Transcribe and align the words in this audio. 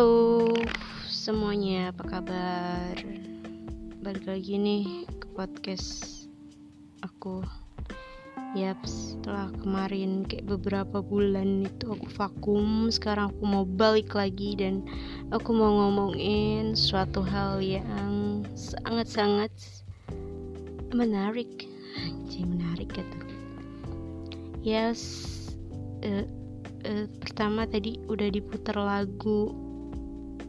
Halo 0.00 0.56
semuanya, 1.12 1.92
apa 1.92 2.08
kabar? 2.08 2.96
Balik 4.00 4.32
lagi 4.32 4.56
nih 4.56 5.04
ke 5.04 5.28
podcast 5.36 6.24
aku. 7.04 7.44
Yap, 8.56 8.80
setelah 8.88 9.52
kemarin 9.60 10.24
kayak 10.24 10.48
beberapa 10.48 11.04
bulan 11.04 11.68
itu 11.68 11.92
aku 11.92 12.08
vakum, 12.16 12.88
sekarang 12.88 13.28
aku 13.28 13.44
mau 13.44 13.68
balik 13.68 14.16
lagi 14.16 14.56
dan 14.56 14.80
aku 15.36 15.52
mau 15.52 15.68
ngomongin 15.68 16.72
suatu 16.72 17.20
hal 17.20 17.60
yang 17.60 18.40
sangat-sangat 18.56 19.52
menarik. 20.96 21.68
Anjay, 22.00 22.48
menarik 22.48 22.88
gitu. 22.88 23.18
Yes, 24.64 25.04
uh, 26.00 26.24
uh, 26.88 27.04
pertama 27.20 27.68
tadi 27.68 28.00
udah 28.08 28.32
diputar 28.32 28.80
lagu 28.80 29.68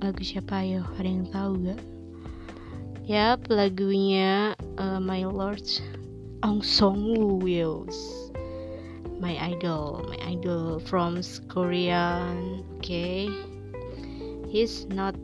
lagu 0.02 0.26
siapa 0.26 0.66
ya? 0.66 0.82
Ada 0.98 1.10
yang 1.10 1.30
tahu 1.30 1.52
gak 1.70 1.82
Yap 3.06 3.46
lagunya 3.54 4.58
uh, 4.82 4.98
My 4.98 5.22
Lord 5.30 5.66
Ong 6.42 6.66
Song 6.66 7.14
Woo 7.14 7.86
My 9.22 9.38
idol 9.38 10.10
My 10.10 10.18
idol 10.26 10.82
from 10.82 11.22
Korea 11.54 12.26
Okay. 12.82 13.30
He's 14.50 14.90
not 14.90 15.16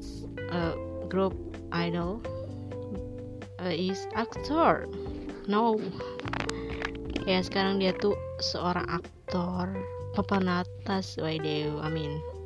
a 0.54 0.78
group 1.10 1.34
idol 1.74 2.22
uh, 3.58 3.74
He's 3.74 4.06
actor. 4.14 4.86
No. 5.50 5.82
Ya 7.26 7.42
sekarang 7.42 7.82
dia 7.82 7.92
tuh 7.98 8.16
seorang 8.40 8.86
aktor 8.88 9.74
papan 10.14 10.48
atas 10.48 11.20
Waidew 11.20 11.78
amin 11.84 12.37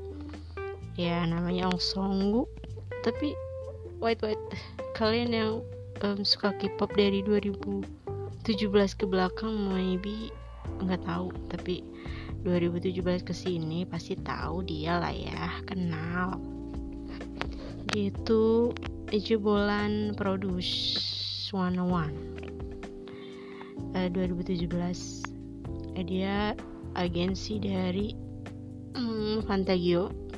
ya 0.99 1.23
namanya 1.23 1.71
Ong 1.71 1.79
Songgu 1.79 2.47
tapi 3.01 3.33
white 4.01 4.21
white 4.21 4.41
kalian 4.97 5.31
yang 5.33 5.51
um, 6.01 6.21
suka 6.25 6.53
K-pop 6.57 6.93
dari 6.97 7.21
2017 7.25 7.85
ke 8.97 9.05
belakang 9.05 9.53
maybe 9.69 10.33
nggak 10.81 11.05
tahu. 11.05 11.29
Tapi 11.49 11.85
2017 12.41 13.21
ke 13.21 13.33
sini 13.33 13.85
pasti 13.85 14.17
tahu 14.17 14.65
dia 14.65 14.97
lah 14.97 15.13
ya 15.13 15.61
kenal. 15.69 16.41
Dia 17.93 18.09
itu 18.09 18.73
jebolan 19.11 20.15
produce 20.15 20.97
101 21.51 21.83
uh, 23.91 24.07
2017 24.07 24.71
uh, 24.71 26.03
dia 26.07 26.55
agensi 26.95 27.59
dari 27.59 28.15
hmm, 28.95 29.43
Fantagio 29.43 30.30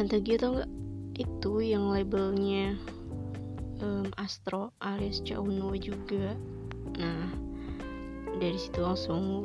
Fantagio 0.00 0.40
tau 0.40 0.56
gak? 0.56 0.72
Itu 1.20 1.60
yang 1.60 1.92
labelnya 1.92 2.72
um, 3.84 4.08
Astro 4.16 4.72
alias 4.80 5.20
Cauno 5.20 5.76
juga. 5.76 6.32
Nah 6.96 7.28
dari 8.40 8.56
situ 8.56 8.80
langsung 8.80 9.44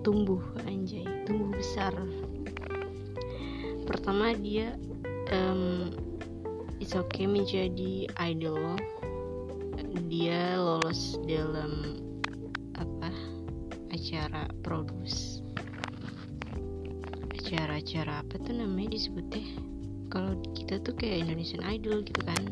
tumbuh 0.00 0.40
anjay. 0.64 1.04
Tumbuh 1.28 1.52
besar. 1.52 1.92
Pertama 3.84 4.32
dia 4.40 4.72
um, 5.36 5.92
it's 6.80 6.96
okay 6.96 7.28
menjadi 7.28 8.08
idol. 8.16 8.80
Dia 10.08 10.56
lolos 10.56 11.20
dalam 11.28 12.00
acara 13.92 14.48
produce 14.66 15.33
acara-acara 17.54 18.26
apa 18.26 18.34
tuh 18.42 18.50
namanya 18.50 18.98
disebutnya 18.98 19.46
kalau 20.10 20.34
kita 20.58 20.82
tuh 20.82 20.90
kayak 20.98 21.22
Indonesian 21.22 21.62
Idol 21.62 22.02
gitu 22.02 22.18
kan. 22.26 22.42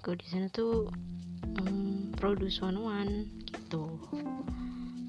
Kalau 0.00 0.16
di 0.16 0.26
sana 0.32 0.48
tuh 0.48 0.88
um, 1.60 2.08
produce 2.16 2.64
one 2.64 2.80
one 2.80 3.28
gitu. 3.52 4.00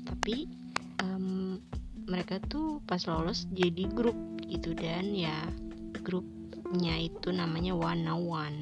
Tapi 0.03 0.51
um, 1.00 1.59
mereka 2.03 2.44
tuh 2.51 2.84
pas 2.84 3.00
lolos 3.07 3.47
jadi 3.56 3.88
grup 3.88 4.16
gitu 4.51 4.75
dan 4.75 5.16
ya 5.16 5.47
grupnya 6.03 7.07
itu 7.07 7.31
namanya 7.31 7.72
One 7.72 8.03
One. 8.03 8.59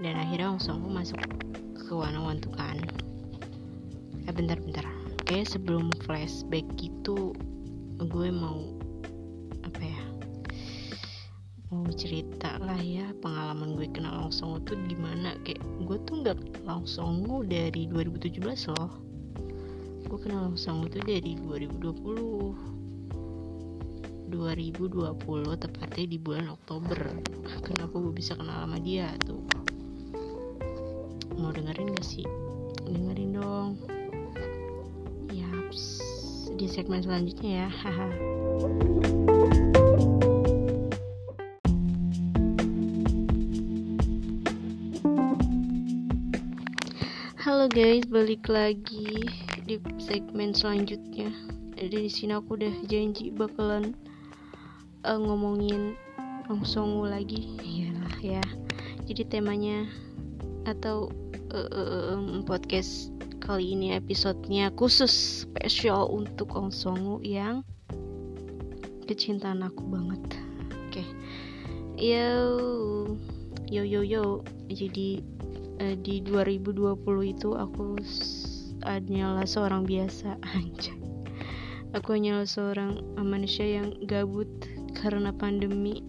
Dan 0.00 0.16
akhirnya 0.16 0.56
langsung 0.56 0.80
masuk 0.88 1.20
ke 1.76 1.92
One 1.92 2.16
One 2.16 2.40
tuh 2.40 2.52
kan. 2.56 2.80
Eh 4.24 4.32
bentar-bentar 4.32 4.88
Oke, 5.32 5.48
sebelum 5.48 5.88
flashback 6.04 6.66
gitu 6.76 7.32
gue 7.96 8.28
mau 8.34 8.71
mau 11.72 11.88
cerita 11.88 12.60
lah 12.60 12.76
ya 12.76 13.08
pengalaman 13.24 13.72
gue 13.80 13.88
kenal 13.88 14.28
langsung 14.28 14.60
tuh 14.68 14.76
gimana? 14.84 15.32
Kayak 15.40 15.64
gue 15.88 15.96
tuh 16.04 16.20
nggak 16.20 16.38
langsung 16.68 17.24
dari 17.48 17.88
2017 17.88 18.44
loh. 18.76 18.92
Gue 20.04 20.18
kenal 20.20 20.52
langsung 20.52 20.84
tuh 20.92 21.00
dari 21.00 21.32
2020 21.40 22.76
2020 24.32 25.64
tepatnya 25.64 26.04
di 26.04 26.18
bulan 26.20 26.52
Oktober. 26.52 27.00
Kenapa 27.64 27.94
gue 27.96 28.12
bisa 28.12 28.36
kenal 28.36 28.68
sama 28.68 28.76
dia 28.76 29.08
tuh? 29.24 29.40
Mau 31.40 31.52
dengerin 31.52 31.96
gak 31.96 32.04
sih? 32.04 32.24
Dengerin 32.84 33.40
dong. 33.40 33.80
Di 36.52 36.70
segmen 36.70 37.02
selanjutnya 37.02 37.66
ya 37.66 37.68
haha 37.72 38.08
guys, 47.72 48.04
balik 48.04 48.52
lagi 48.52 49.24
di 49.64 49.80
segmen 49.96 50.52
selanjutnya. 50.52 51.32
Jadi 51.72 52.04
di 52.04 52.10
sini 52.12 52.36
aku 52.36 52.60
udah 52.60 52.74
janji 52.84 53.32
bakalan 53.32 53.96
uh, 55.08 55.16
ngomongin 55.16 55.96
langsung 56.52 57.00
lagi, 57.00 57.56
iyalah 57.64 58.16
ya. 58.20 58.44
Jadi 59.08 59.24
temanya 59.24 59.88
atau 60.68 61.08
uh, 61.56 62.12
um, 62.12 62.44
podcast 62.44 63.08
kali 63.40 63.72
ini 63.72 63.96
episodenya 63.96 64.68
khusus 64.76 65.48
spesial 65.48 66.12
untuk 66.12 66.52
Ong 66.52 66.68
Songu 66.68 67.24
yang 67.24 67.64
kecintaan 69.08 69.64
aku 69.64 69.82
banget 69.88 70.22
oke 70.70 71.02
okay. 71.02 71.08
yo 71.98 72.28
yo 73.66 73.82
yo 73.82 74.04
yo 74.06 74.24
jadi 74.70 75.24
uh, 75.82 75.94
di 75.98 76.22
2020 76.22 76.94
itu 77.26 77.58
aku 77.58 77.98
hanyalah 78.86 79.44
seorang 79.44 79.82
biasa 79.82 80.38
aja 80.62 81.02
aku 81.92 82.16
hanyalah 82.16 82.48
seorang 82.48 83.04
manusia 83.20 83.68
yang 83.68 83.92
gabut 84.08 84.48
karena 84.96 85.32
pandemi. 85.32 86.00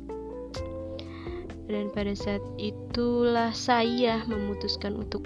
Dan 1.64 1.92
pada 1.96 2.12
saat 2.12 2.44
itulah 2.60 3.56
saya 3.56 4.20
memutuskan 4.28 5.00
untuk 5.00 5.24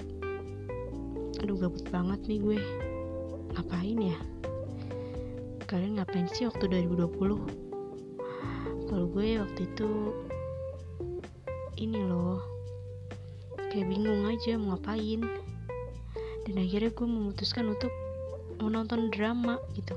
aduh 1.41 1.57
gabut 1.57 1.85
banget 1.89 2.19
nih 2.29 2.39
gue. 2.41 2.59
Ngapain 3.57 3.97
ya? 4.01 4.17
Kalian 5.65 5.97
ngapain 5.97 6.29
sih 6.31 6.45
waktu 6.45 6.69
2020 6.69 7.67
kalau 8.87 9.03
gue 9.11 9.35
waktu 9.35 9.67
itu 9.67 10.15
ini 11.75 12.07
loh 12.07 12.39
kayak 13.77 13.93
bingung 13.93 14.25
aja 14.25 14.57
mau 14.57 14.73
ngapain. 14.73 15.21
Dan 16.49 16.55
akhirnya 16.57 16.89
gue 16.89 17.05
memutuskan 17.05 17.69
untuk 17.69 17.93
mau 18.57 18.73
nonton 18.73 19.13
drama 19.13 19.61
gitu. 19.77 19.93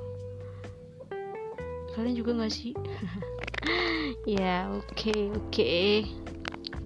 Kalian 1.97 2.13
juga 2.13 2.45
gak 2.45 2.53
sih? 2.53 2.77
Ya 4.29 4.69
oke 4.69 4.91
okay, 4.97 5.21
oke 5.33 5.49
okay. 5.49 6.05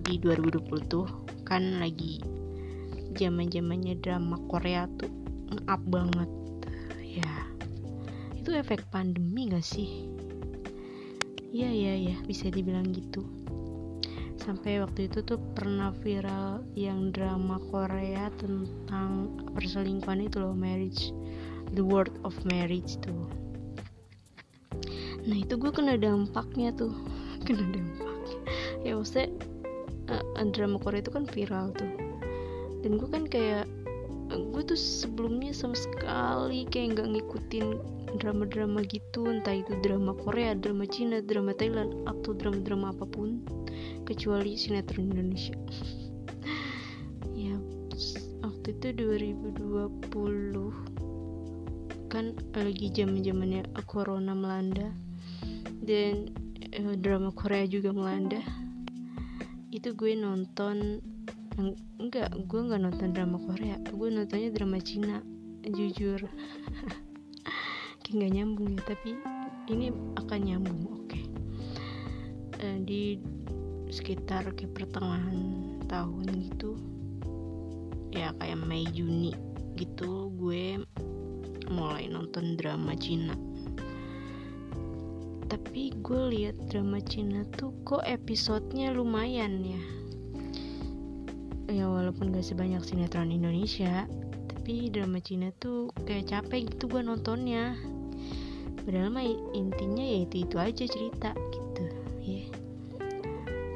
di 0.07 0.21
2020 0.23 0.87
tuh 0.87 1.07
kan 1.43 1.83
lagi 1.83 2.21
zaman 3.17 3.51
zamannya 3.51 3.99
drama 3.99 4.39
Korea 4.47 4.87
tuh 5.01 5.11
up 5.67 5.83
banget. 5.89 6.31
Ya 7.03 7.49
itu 8.39 8.55
efek 8.55 8.87
pandemi 8.95 9.51
gak 9.51 9.67
sih? 9.67 10.07
Iya 11.51 11.71
iya 11.75 11.95
ya 12.13 12.17
bisa 12.23 12.51
dibilang 12.55 12.93
gitu 12.95 13.25
sampai 14.45 14.85
waktu 14.85 15.09
itu 15.09 15.25
tuh 15.25 15.41
pernah 15.57 15.89
viral 16.05 16.61
yang 16.77 17.09
drama 17.09 17.57
Korea 17.73 18.29
tentang 18.37 19.41
perselingkuhan 19.57 20.29
itu 20.29 20.37
loh 20.45 20.53
marriage 20.53 21.17
the 21.73 21.83
word 21.83 22.13
of 22.23 22.37
marriage 22.45 23.01
tuh. 23.01 23.25
Nah 25.25 25.37
itu 25.41 25.57
gue 25.57 25.73
kena 25.73 25.97
dampaknya 25.97 26.71
tuh. 26.77 26.93
Kena 27.49 27.65
dampaknya. 27.73 28.39
Ya 28.85 28.93
maksudnya 28.97 29.33
uh, 30.13 30.45
drama 30.53 30.77
Korea 30.77 31.01
itu 31.01 31.13
kan 31.13 31.25
viral 31.25 31.73
tuh. 31.73 31.91
Dan 32.85 33.01
gue 33.01 33.09
kan 33.09 33.25
kayak 33.25 33.65
gue 34.29 34.63
tuh 34.65 34.77
sebelumnya 34.79 35.57
sama 35.57 35.77
sekali 35.77 36.69
kayak 36.69 37.01
nggak 37.01 37.09
ngikutin 37.17 37.67
drama-drama 38.21 38.85
gitu. 38.87 39.27
Entah 39.27 39.59
itu 39.59 39.73
drama 39.83 40.13
Korea, 40.15 40.53
drama 40.55 40.85
Cina, 40.87 41.25
drama 41.25 41.57
Thailand 41.57 42.05
atau 42.05 42.37
drama-drama 42.37 42.93
apa 42.93 43.09
pun 43.09 43.43
kecuali 44.05 44.57
sinetron 44.57 45.11
Indonesia. 45.11 45.57
Ya 47.35 47.59
waktu 48.47 48.79
itu 48.79 48.95
2020 48.95 50.15
kan 52.07 52.31
lagi 52.55 52.87
zaman 52.95 53.27
zamannya 53.27 53.67
corona 53.91 54.39
melanda 54.39 54.95
dan 55.83 56.31
eh, 56.71 56.95
drama 56.95 57.35
Korea 57.35 57.67
juga 57.67 57.91
melanda. 57.91 58.39
Itu 59.75 59.99
gue 59.99 60.15
nonton 60.15 61.03
enggak 61.99 62.31
gue 62.47 62.61
nggak 62.71 62.83
nonton 62.83 63.15
drama 63.15 63.39
Korea 63.39 63.79
gue 63.83 64.09
nontonnya 64.11 64.51
drama 64.55 64.79
Cina 64.79 65.19
jujur. 65.67 66.23
Kayak 68.05 68.15
nggak 68.15 68.33
nyambung 68.37 68.69
ya 68.79 68.83
tapi 68.85 69.11
ini 69.75 69.91
akan 70.21 70.41
nyambung 70.45 70.81
oke. 70.87 71.09
Okay. 71.09 71.25
uh, 72.63 72.79
di 72.85 73.19
sekitar 73.95 74.43
kayak 74.59 74.75
pertengahan 74.75 75.39
tahun 75.87 76.27
gitu. 76.51 76.75
Ya 78.11 78.35
kayak 78.43 78.59
Mei 78.67 78.83
Juni 78.91 79.31
gitu 79.79 80.35
gue 80.35 80.83
mulai 81.71 82.11
nonton 82.11 82.59
drama 82.59 82.99
Cina. 82.99 83.39
Tapi 85.47 85.95
gue 86.03 86.23
lihat 86.35 86.59
drama 86.67 86.99
Cina 86.99 87.47
tuh 87.55 87.71
kok 87.87 88.03
episodenya 88.03 88.91
lumayan 88.91 89.63
ya. 89.63 89.83
Ya 91.71 91.87
walaupun 91.87 92.35
gak 92.35 92.47
sebanyak 92.47 92.83
sinetron 92.83 93.31
Indonesia 93.31 94.11
tapi 94.51 94.91
drama 94.91 95.23
Cina 95.23 95.55
tuh 95.63 95.95
kayak 96.03 96.35
capek 96.35 96.75
gitu 96.75 96.91
gue 96.91 97.03
nontonnya. 97.07 97.79
Padahal 98.83 99.15
mah 99.15 99.25
intinya 99.55 100.03
ya 100.03 100.27
itu 100.27 100.45
itu 100.45 100.57
aja 100.59 100.85
cerita 100.85 101.31
gitu 101.55 101.64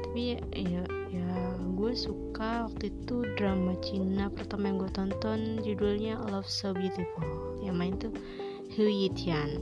tapi 0.09 0.41
ya 0.57 0.81
ya, 1.13 1.29
gue 1.77 1.93
suka 1.93 2.65
waktu 2.65 2.89
itu 2.89 3.29
drama 3.37 3.77
Cina 3.77 4.25
pertama 4.33 4.73
yang 4.73 4.81
gue 4.81 4.89
tonton 4.89 5.61
judulnya 5.61 6.17
Love 6.33 6.49
So 6.49 6.73
Beautiful. 6.73 7.61
Yang 7.61 7.75
main 7.77 7.93
tuh 8.01 8.09
Hu 8.73 8.89
Yitian. 8.89 9.61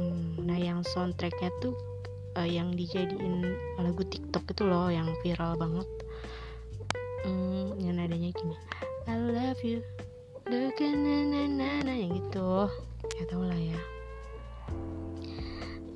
Hmm, 0.00 0.48
nah 0.48 0.56
yang 0.56 0.80
soundtracknya 0.80 1.52
tuh 1.60 1.76
uh, 2.40 2.48
yang 2.48 2.72
dijadiin 2.72 3.52
lagu 3.76 4.00
TikTok 4.00 4.48
itu 4.48 4.64
loh 4.64 4.88
yang 4.88 5.12
viral 5.20 5.60
banget. 5.60 5.88
Hmm, 7.28 7.76
yang 7.84 8.00
nadanya 8.00 8.32
gini. 8.32 8.56
I 9.04 9.20
love 9.20 9.60
you. 9.60 9.84
Look 10.48 10.80
na 10.80 11.20
na 11.28 11.44
na 11.44 11.84
na 11.84 11.92
yang 11.92 12.16
gitu. 12.16 12.64
Ya 13.20 13.28
tau 13.28 13.44
lah 13.44 13.60
ya. 13.60 13.80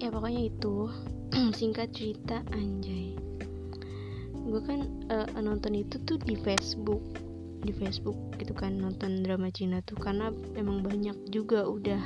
Ya 0.05 0.13
pokoknya 0.13 0.53
itu 0.53 0.93
singkat 1.59 1.91
cerita 1.91 2.47
anjay. 2.55 3.19
Gue 4.45 4.61
kan 4.63 4.87
uh, 5.11 5.27
nonton 5.43 5.75
itu 5.75 5.99
tuh 6.07 6.19
di 6.23 6.39
Facebook. 6.39 7.03
Di 7.65 7.73
Facebook 7.73 8.17
gitu 8.39 8.53
kan 8.53 8.79
nonton 8.79 9.25
drama 9.25 9.51
Cina 9.51 9.83
tuh. 9.83 9.99
Karena 9.99 10.31
emang 10.55 10.85
banyak 10.85 11.17
juga 11.35 11.67
udah 11.67 12.01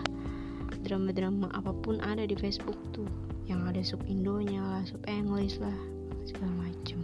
drama-drama 0.87 1.51
apa 1.53 1.75
pun 1.85 2.01
ada 2.01 2.25
di 2.25 2.35
Facebook 2.39 2.79
tuh. 2.97 3.09
Yang 3.45 3.61
ada 3.69 3.81
sub 3.85 4.03
Indonya 4.09 4.65
lah 4.65 4.83
sub 4.89 5.03
English 5.05 5.61
lah 5.61 5.77
segala 6.25 6.69
macem. 6.69 7.01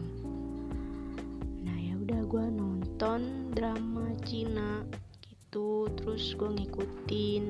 Gue 2.35 2.50
nonton 2.50 3.55
drama 3.55 4.11
Cina 4.27 4.82
gitu. 5.23 5.87
Terus 5.94 6.35
gue 6.35 6.50
ngikutin. 6.50 7.44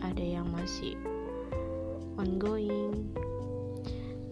Ada 0.00 0.24
yang 0.40 0.48
masih 0.48 0.96
ongoing 2.16 3.12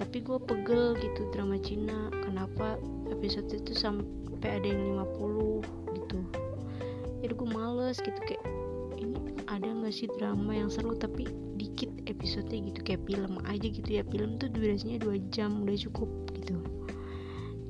tapi 0.02 0.18
gue 0.18 0.34
pegel 0.34 0.98
gitu 0.98 1.30
drama 1.30 1.54
Cina. 1.62 2.10
Kenapa 2.26 2.74
episode 3.06 3.46
itu 3.54 3.70
sampai 3.70 4.58
ada 4.58 4.66
yang 4.66 4.98
50 4.98 5.62
gitu? 5.94 6.18
Jadi 7.22 7.32
gue 7.38 7.48
males 7.54 8.02
gitu 8.02 8.18
kayak 8.26 8.42
ini 8.98 9.14
ada 9.46 9.62
gak 9.62 9.94
sih 9.94 10.10
drama 10.18 10.58
yang 10.58 10.66
seru? 10.66 10.98
Tapi 10.98 11.30
dikit 11.54 11.94
episodenya 12.10 12.74
gitu 12.74 12.82
kayak 12.82 13.06
film 13.06 13.38
aja 13.46 13.62
gitu 13.62 13.86
ya. 13.86 14.02
Film 14.10 14.42
tuh 14.42 14.50
durasinya 14.50 14.98
2 15.06 15.30
jam 15.30 15.62
udah 15.62 15.78
cukup 15.78 16.10
gitu. 16.34 16.58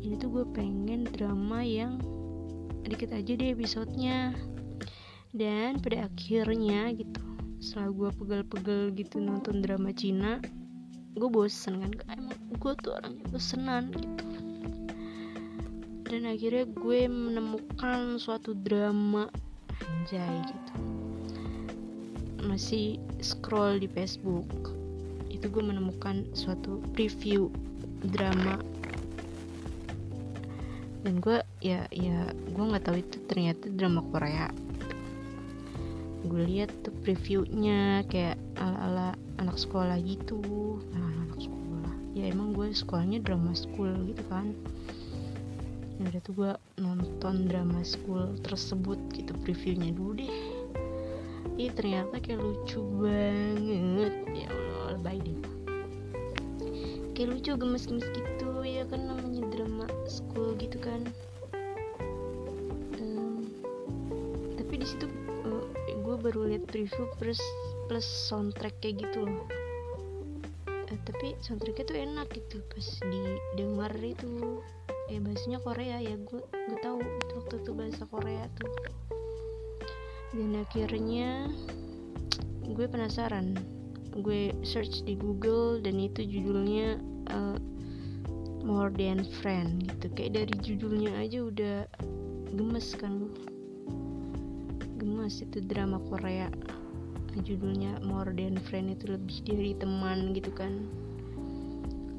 Ini 0.00 0.16
tuh 0.16 0.32
gue 0.32 0.44
pengen 0.56 1.04
drama 1.04 1.60
yang 1.60 2.00
dikit 2.88 3.12
aja 3.12 3.28
deh 3.36 3.52
episodenya. 3.52 4.32
Dan 5.36 5.84
pada 5.84 6.08
akhirnya 6.08 6.96
gitu 6.96 7.20
setelah 7.60 7.92
gue 7.92 8.10
pegel-pegel 8.16 8.80
gitu 8.96 9.20
nonton 9.20 9.60
drama 9.60 9.92
Cina 9.92 10.40
gue 11.12 11.28
bosen 11.28 11.76
kan 11.84 11.92
emang 12.08 12.40
gue 12.56 12.72
tuh 12.80 12.96
orangnya 12.96 13.24
bosenan 13.28 13.92
gitu. 13.92 14.24
Dan 16.08 16.28
akhirnya 16.28 16.64
gue 16.68 17.00
menemukan 17.08 18.16
suatu 18.16 18.56
drama 18.56 19.28
anjay 19.80 20.40
gitu. 20.48 20.74
Masih 22.48 23.00
scroll 23.20 23.80
di 23.80 23.88
Facebook. 23.92 24.48
Itu 25.28 25.52
gue 25.52 25.64
menemukan 25.64 26.32
suatu 26.32 26.80
preview 26.96 27.52
drama. 28.12 28.60
Dan 31.04 31.20
gue 31.20 31.44
ya 31.60 31.84
ya 31.92 32.28
gue 32.30 32.64
nggak 32.64 32.88
tahu 32.88 32.96
itu 33.00 33.16
ternyata 33.28 33.68
drama 33.68 34.00
Korea. 34.12 34.48
Gue 36.22 36.44
lihat 36.46 36.70
tuh 36.86 36.94
previewnya 37.02 38.06
kayak 38.06 38.38
ala 38.60 38.78
ala 38.86 39.08
anak 39.42 39.58
sekolah 39.58 39.98
gitu 40.06 40.38
ya 42.12 42.28
emang 42.28 42.52
gue 42.52 42.68
sekolahnya 42.72 43.24
drama 43.24 43.56
school 43.56 43.92
gitu 44.04 44.20
kan. 44.28 44.52
Ya 45.96 46.12
udah 46.12 46.20
tuh 46.24 46.34
gue 46.36 46.52
nonton 46.80 47.48
drama 47.48 47.80
school 47.80 48.36
tersebut 48.44 48.98
gitu 49.16 49.32
previewnya 49.44 49.96
dulu 49.96 50.20
deh. 50.20 50.32
Ih 51.56 51.72
ternyata 51.72 52.20
kayak 52.20 52.40
lucu 52.40 52.80
banget. 53.00 54.14
Ya 54.32 54.48
Allah 54.52 55.00
lebay 55.00 55.18
deh. 55.24 55.38
Kayak 57.16 57.28
lucu 57.38 57.50
gemes-gemes 57.56 58.08
gitu. 58.12 58.50
Ya 58.64 58.84
kan 58.88 59.08
namanya 59.08 59.48
drama 59.52 59.86
school 60.04 60.52
gitu 60.60 60.76
kan. 60.80 61.08
Tapi 64.60 64.74
di 64.80 64.86
situ 64.88 65.04
eh, 65.88 65.96
gue 66.00 66.16
baru 66.16 66.48
lihat 66.48 66.68
preview 66.68 67.04
plus 67.20 67.40
plus 67.88 68.04
soundtrack 68.08 68.72
kayak 68.80 69.04
gitu 69.04 69.28
loh 69.28 69.61
tapi 71.22 71.38
soundtracknya 71.38 71.86
tuh 71.86 71.98
enak 72.02 72.28
gitu 72.34 72.58
pas 72.66 72.88
didengar 73.06 73.94
itu. 74.02 74.58
Eh 75.06 75.22
bahasanya 75.22 75.62
Korea 75.62 76.02
ya 76.02 76.18
gue 76.18 76.42
gue 76.42 76.78
tahu 76.82 76.98
itu 76.98 77.32
waktu 77.38 77.54
itu 77.62 77.70
bahasa 77.78 78.02
Korea 78.10 78.44
tuh. 78.58 78.74
Dan 80.34 80.58
akhirnya 80.58 81.46
gue 82.66 82.86
penasaran. 82.90 83.54
Gue 84.18 84.50
search 84.66 85.06
di 85.06 85.14
Google 85.14 85.78
dan 85.78 86.02
itu 86.02 86.26
judulnya 86.26 86.98
uh, 87.30 87.54
More 88.66 88.90
Than 88.90 89.22
Friend 89.22 89.78
gitu. 89.78 90.10
Kayak 90.18 90.42
dari 90.42 90.54
judulnya 90.58 91.22
aja 91.22 91.38
udah 91.38 91.76
gemes 92.50 92.98
kan 92.98 93.22
lu 93.22 93.30
gemes 94.98 95.38
itu 95.38 95.62
drama 95.70 96.02
Korea. 96.10 96.50
Judulnya 97.46 98.02
More 98.02 98.34
Than 98.34 98.58
Friend 98.66 98.90
itu 98.90 99.06
lebih 99.06 99.38
dari 99.46 99.78
teman 99.78 100.34
gitu 100.34 100.50
kan 100.50 101.01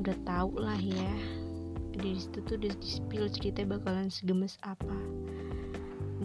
udah 0.04 0.20
tau 0.28 0.52
lah 0.60 0.76
ya. 0.76 1.16
Dari 1.96 2.20
situ 2.20 2.44
tuh 2.44 2.60
udah 2.60 2.76
di 2.76 2.90
spill 2.92 3.32
cerita 3.32 3.64
bakalan 3.64 4.12
segemes 4.12 4.60
apa. 4.68 5.00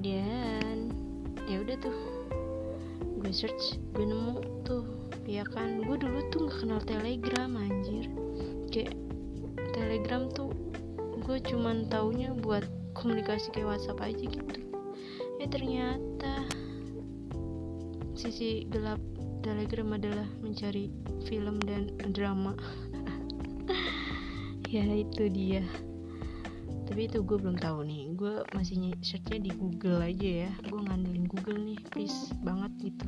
Dan 0.02 0.90
ya 1.46 1.62
udah 1.62 1.78
tuh 1.78 1.94
gue 3.22 3.30
search 3.30 3.78
gue 3.94 4.02
nemu 4.02 4.42
tuh 4.66 4.82
ya 5.30 5.46
kan. 5.46 5.86
Gue 5.86 5.94
dulu 5.94 6.26
tuh 6.34 6.50
nggak 6.50 6.58
kenal 6.58 6.80
telegram 6.82 7.54
anjir. 7.54 8.10
Kayak 8.74 8.98
telegram 9.70 10.26
tuh 10.34 10.50
gue 11.22 11.38
cuman 11.46 11.86
taunya 11.86 12.34
buat 12.34 12.66
komunikasi 12.98 13.54
kayak 13.54 13.78
whatsapp 13.78 14.02
aja 14.02 14.26
gitu. 14.26 14.60
Ya 15.38 15.46
ternyata 15.46 16.50
sisi 18.18 18.66
gelap 18.74 18.98
telegram 19.46 19.94
adalah 19.94 20.26
mencari 20.42 20.90
film 21.30 21.62
dan 21.62 21.94
drama 22.10 22.58
ya 24.68 24.84
itu 24.84 25.32
dia. 25.32 25.64
Tapi 26.84 27.08
itu 27.08 27.24
gue 27.24 27.36
belum 27.40 27.56
tahu 27.56 27.88
nih. 27.88 28.12
Gue 28.12 28.44
masih 28.52 28.92
searchnya 29.00 29.48
di 29.48 29.52
Google 29.56 30.04
aja 30.04 30.48
ya. 30.48 30.50
Gue 30.68 30.80
ngandelin 30.84 31.24
Google 31.24 31.60
nih 31.64 31.80
please 31.88 32.32
banget 32.44 32.92
gitu. 32.92 33.04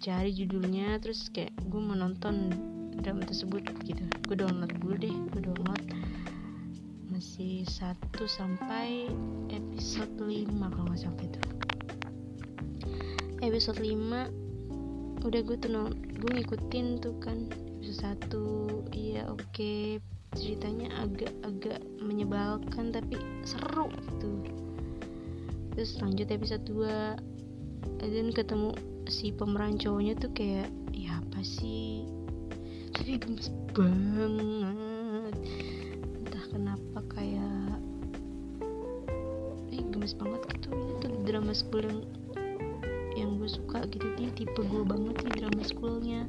Cari 0.00 0.32
judulnya 0.32 0.96
terus 1.00 1.28
kayak 1.28 1.52
gue 1.68 1.80
menonton 1.80 2.52
drama 3.00 3.24
tersebut 3.24 3.64
gitu. 3.84 4.04
Gue 4.28 4.36
download 4.36 4.72
dulu 4.80 4.96
deh 4.96 5.16
gue 5.36 5.40
download. 5.40 5.84
Masih 7.12 7.68
1 7.68 8.00
sampai 8.24 9.08
episode 9.52 10.12
5 10.16 10.48
kalau 10.48 10.84
nggak 10.88 11.00
salah 11.00 11.20
itu. 11.20 11.40
Episode 13.40 13.80
5 13.80 15.24
udah 15.28 15.40
gue 15.44 15.56
tuh 15.60 15.92
gue 15.92 16.30
ngikutin 16.32 16.86
tuh 17.04 17.12
kan 17.20 17.48
episode 17.80 18.20
1 18.92 18.92
iya 18.92 19.24
oke. 19.24 19.40
Okay. 19.56 20.04
ceritanya 20.36 20.94
agak-agak 21.00 21.82
menyebalkan 21.98 22.92
tapi 22.92 23.18
seru 23.42 23.88
gitu. 23.88 24.46
Terus 25.74 25.96
lanjut 25.98 26.28
episode 26.28 26.62
2 26.68 28.04
dan 28.04 28.28
ketemu 28.30 28.76
si 29.08 29.32
pemeran 29.32 29.80
cowoknya 29.80 30.14
tuh 30.20 30.30
kayak 30.36 30.68
ya 30.92 31.18
apa 31.24 31.40
sih? 31.40 32.06
Tapi 32.94 33.16
gemes 33.16 33.48
banget. 33.74 35.34
Entah 36.20 36.44
kenapa 36.52 36.98
kayak 37.10 37.80
eh 39.72 39.82
gemes 39.88 40.14
banget 40.14 40.46
gitu. 40.52 40.68
Ini 40.76 40.92
tuh 41.00 41.10
drama 41.26 41.56
school 41.56 41.82
yang 41.88 42.00
yang 43.16 43.30
gue 43.40 43.50
suka 43.50 43.82
gitu. 43.88 44.04
Dia 44.14 44.30
tipe 44.36 44.60
gue 44.62 44.84
banget 44.86 45.16
nih 45.26 45.32
drama 45.42 45.62
schoolnya 45.64 46.28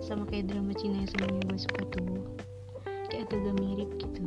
sama 0.00 0.24
kayak 0.26 0.48
drama 0.48 0.72
Cina 0.72 1.04
yang 1.04 1.10
sebelumnya 1.12 1.44
gue 1.44 1.60
suka 1.60 1.82
tuh 1.92 2.24
kayak 3.12 3.28
agak 3.30 3.54
mirip 3.60 3.90
gitu. 4.00 4.22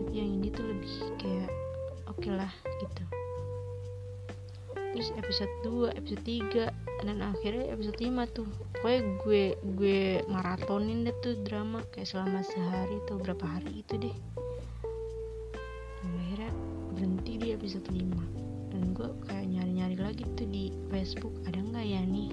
Tapi 0.00 0.12
yang 0.16 0.30
ini 0.40 0.48
tuh 0.48 0.64
lebih 0.64 0.92
kayak 1.20 1.50
oke 2.08 2.18
okay 2.18 2.32
lah 2.32 2.52
gitu. 2.80 3.02
Terus 4.90 5.08
episode 5.14 5.52
2 5.62 5.94
episode 5.94 6.24
3 6.26 7.06
dan 7.06 7.18
akhirnya 7.22 7.70
episode 7.70 7.98
5 8.00 8.36
tuh. 8.36 8.48
Pokoknya 8.80 9.00
gue 9.22 9.44
gue 9.78 10.00
maratonin 10.26 11.06
deh 11.06 11.14
tuh 11.22 11.38
drama. 11.46 11.84
Kayak 11.94 12.10
selama 12.10 12.40
sehari 12.42 12.98
tuh 13.06 13.20
berapa 13.22 13.44
hari 13.44 13.84
itu 13.86 13.94
deh. 14.00 14.16
Dan 16.00 16.10
akhirnya 16.26 16.50
berhenti 16.96 17.32
di 17.38 17.48
episode 17.54 17.86
5 17.86 18.72
dan 18.74 18.82
gue 18.94 19.08
kayak 19.28 19.46
nyari-nyari 19.46 19.96
lagi 20.00 20.24
tuh 20.34 20.48
di 20.48 20.74
Facebook. 20.90 21.34
Ada 21.46 21.60
nggak 21.60 21.86
ya 21.86 22.02
nih 22.02 22.30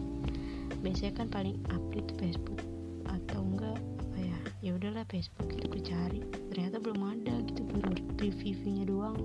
biasanya 0.87 1.13
kan 1.19 1.27
paling 1.27 1.59
update 1.75 2.15
Facebook 2.15 2.63
atau 3.11 3.43
enggak 3.43 3.75
apa 3.75 4.17
ya 4.23 4.39
ya 4.63 4.71
udahlah 4.79 5.03
Facebook 5.11 5.51
itu 5.51 5.67
gue 5.67 5.83
cari. 5.83 6.23
Ternyata 6.55 6.79
belum 6.79 7.03
ada 7.03 7.43
gitu 7.43 7.67
baru 7.67 7.91
reviewnya 8.15 8.87
doang. 8.87 9.19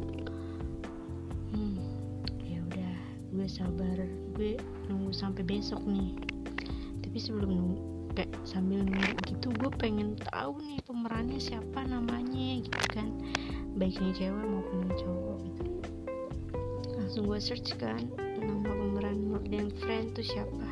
Gue 3.33 3.49
sabar. 3.49 3.97
Gue 4.37 4.61
nunggu 4.93 5.11
sampai 5.11 5.41
besok 5.43 5.81
nih. 5.89 6.15
Tapi 7.01 7.17
sebelum 7.17 7.51
nunggu 7.51 7.77
kayak 8.13 8.31
sambil 8.45 8.85
nunggu 8.85 9.19
gitu 9.25 9.49
gue 9.57 9.73
pengen 9.81 10.21
tahu 10.31 10.61
nih 10.61 10.85
pemerannya 10.85 11.41
siapa 11.41 11.81
namanya 11.89 12.61
gitu 12.61 12.87
kan. 12.93 13.09
Baiknya 13.81 14.13
cewek 14.13 14.47
maupun 14.47 14.85
cowok 14.95 15.39
gitu. 15.49 15.65
Langsung 16.93 17.25
gue 17.25 17.41
search 17.41 17.73
kan 17.81 18.05
nama 18.37 18.69
pemeran 18.69 19.33
Morgan 19.33 19.73
Friend 19.81 20.13
tuh 20.13 20.29
siapa 20.29 20.72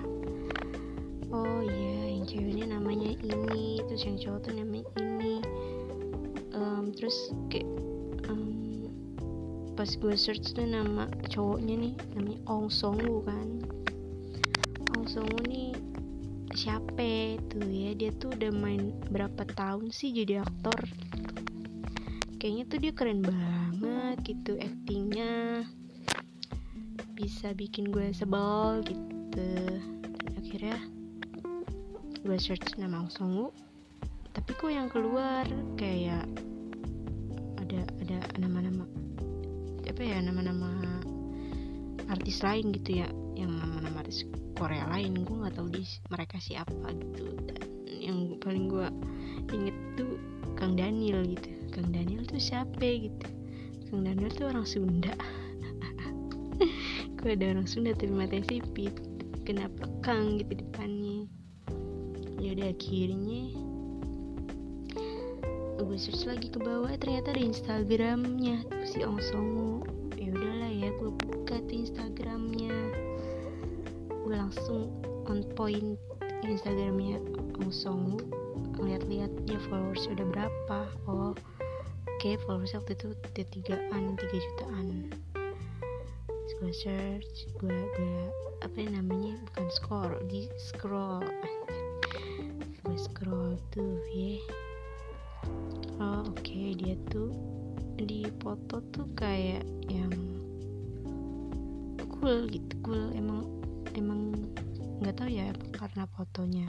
oh 1.30 1.60
iya 1.62 2.18
yang 2.18 2.24
ceweknya 2.26 2.66
namanya 2.76 3.14
ini 3.22 3.82
terus 3.86 4.02
yang 4.06 4.18
cowok 4.18 4.50
tuh 4.50 4.52
namanya 4.54 4.86
ini. 4.98 5.34
Um, 6.50 6.90
terus 6.92 7.32
kayak 7.48 7.70
pas 9.80 9.96
gue 9.96 10.12
search 10.12 10.52
tuh 10.52 10.68
nama 10.68 11.08
cowoknya 11.32 11.72
nih 11.72 11.94
namanya 12.12 12.40
Ong 12.52 12.68
Songwoo 12.68 13.24
kan. 13.24 13.64
Ong 14.92 15.08
Songwoo 15.08 15.40
nih 15.48 15.72
siapa 16.52 17.40
tuh 17.48 17.64
ya? 17.64 17.96
Dia 17.96 18.12
tuh 18.12 18.28
udah 18.28 18.52
main 18.52 18.92
berapa 19.08 19.40
tahun 19.56 19.88
sih 19.88 20.12
jadi 20.12 20.44
aktor? 20.44 20.84
Kayaknya 22.36 22.64
tuh 22.68 22.76
dia 22.76 22.92
keren 22.92 23.24
banget 23.24 24.20
gitu 24.28 24.60
actingnya 24.60 25.64
bisa 27.16 27.56
bikin 27.56 27.88
gue 27.88 28.12
sebel 28.12 28.84
gitu 28.84 29.48
search 32.40 32.80
nama 32.80 33.04
Ong 33.04 33.12
Songwoo 33.12 33.52
tapi 34.32 34.56
kok 34.56 34.72
yang 34.72 34.88
keluar 34.88 35.44
kayak 35.76 36.24
ada 37.60 37.84
ada 38.00 38.18
nama-nama 38.40 38.88
apa 39.84 40.00
ya 40.00 40.24
nama-nama 40.24 40.72
artis 42.08 42.40
lain 42.40 42.72
gitu 42.72 43.04
ya 43.04 43.08
yang 43.36 43.52
nama-nama 43.60 44.00
artis 44.00 44.24
Korea 44.60 44.84
lain. 44.92 45.24
Gue 45.24 45.40
nggak 45.40 45.56
tahu 45.56 45.72
di 45.72 45.80
mereka 46.12 46.36
siapa 46.36 46.92
gitu. 46.92 47.32
Dan 47.48 47.60
yang 47.88 48.36
paling 48.44 48.68
gue 48.68 48.88
inget 49.56 49.76
tuh 49.96 50.20
Kang 50.60 50.76
Daniel 50.76 51.24
gitu. 51.24 51.48
Kang 51.72 51.88
Daniel 51.92 52.24
tuh 52.28 52.36
siapa 52.36 52.76
gitu? 52.80 53.26
Kang 53.88 54.04
Daniel 54.04 54.28
tuh 54.28 54.52
orang 54.52 54.68
Sunda. 54.68 55.12
Gue 57.20 57.36
ada 57.36 57.52
orang 57.56 57.64
Sunda 57.64 57.96
tapi 57.96 58.12
mata 58.12 58.36
sipit 58.44 58.92
kenapa 59.48 59.88
Kang 60.04 60.36
gitu 60.36 60.60
depannya 60.60 60.99
udah 62.54 62.68
akhirnya 62.74 63.42
gue 65.90 65.98
search 65.98 66.22
lagi 66.22 66.46
ke 66.46 66.62
bawah 66.62 66.94
ternyata 67.02 67.34
ada 67.34 67.42
instagramnya. 67.42 68.62
Si 68.86 69.02
Ong 69.02 69.18
Songu 69.18 69.82
ya 70.14 70.30
udahlah 70.30 70.70
ya 70.70 70.94
gue 70.94 71.10
buka 71.10 71.58
tuh 71.66 71.82
instagramnya. 71.82 72.70
Gue 74.22 74.38
langsung 74.38 74.94
on 75.26 75.42
point 75.58 75.98
instagramnya 76.46 77.18
Ong 77.58 77.74
Songu 77.74 78.22
lihat-lihat 78.78 79.34
dia 79.50 79.58
followers 79.66 80.06
udah 80.14 80.26
berapa. 80.30 80.78
Oh 81.10 81.34
oke 81.34 81.42
okay, 82.22 82.38
followers 82.46 82.70
waktu 82.78 82.94
itu 82.94 83.10
udah 83.10 83.46
tigaan 83.50 84.14
tiga 84.14 84.36
jutaan. 84.38 85.10
Gue 86.62 86.70
search 86.70 87.50
gue 87.58 87.78
gue 87.98 88.22
apa 88.62 88.78
namanya 88.86 89.42
bukan 89.50 89.66
scroll 89.74 90.14
di 90.30 90.46
scroll 90.54 91.26
tuh 93.72 93.98
ya. 94.12 94.38
Yeah 94.38 94.70
oh 96.00 96.24
oke 96.24 96.40
okay. 96.40 96.72
dia 96.72 96.96
tuh 97.12 97.28
di 98.00 98.24
foto 98.40 98.80
tuh 98.88 99.04
kayak 99.12 99.60
yang 99.92 100.12
cool 102.08 102.48
gitu 102.48 102.72
cool. 102.80 103.12
Emang 103.12 103.44
emang 103.92 104.32
nggak 105.04 105.20
tahu 105.20 105.28
ya 105.28 105.52
karena 105.76 106.08
fotonya 106.16 106.66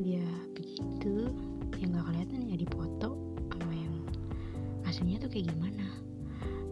dia 0.00 0.24
begitu 0.56 1.28
yang 1.76 1.92
nggak 1.92 2.06
kelihatan 2.08 2.48
ya 2.48 2.56
di 2.56 2.68
foto 2.72 3.20
sama 3.52 3.72
yang 3.76 3.94
aslinya 4.88 5.20
tuh 5.20 5.30
kayak 5.36 5.52
gimana. 5.52 5.86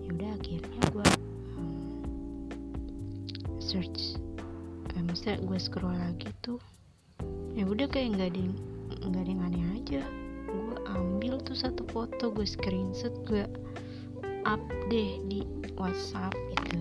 Ya 0.00 0.09
udah 0.17 0.31
akhirnya 0.41 0.81
gue 0.88 1.09
um, 1.61 2.00
search 3.61 4.17
eh, 4.97 5.02
maksudnya 5.05 5.37
gue 5.45 5.59
scroll 5.61 5.97
lagi 6.00 6.33
tuh. 6.41 6.61
Ya 7.52 7.69
udah 7.69 7.85
kayak 7.93 8.17
nggak 8.17 8.33
ada 8.33 8.41
tuh 11.52 11.68
satu 11.68 11.85
foto 11.92 12.32
gue 12.32 12.49
screenshot 12.49 13.12
gue 13.28 13.44
up 14.49 14.62
deh 14.88 15.21
di 15.28 15.44
WhatsApp 15.76 16.32
gitu 16.56 16.80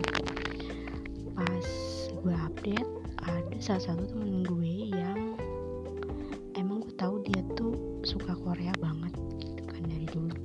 pas 1.36 1.68
gue 2.08 2.32
update 2.32 2.92
ada 3.20 3.58
salah 3.60 3.84
satu 3.92 4.16
temen 4.16 4.48
gue 4.48 4.96
yang 4.96 5.36
emang 6.56 6.80
gue 6.88 6.96
tahu 6.96 7.20
dia 7.28 7.44
tuh 7.60 7.76
suka 8.08 8.32
Korea 8.32 8.72
banget 8.80 9.12
gitu 9.44 9.62
kan 9.68 9.84
dari 9.92 10.08
dulu. 10.08 10.36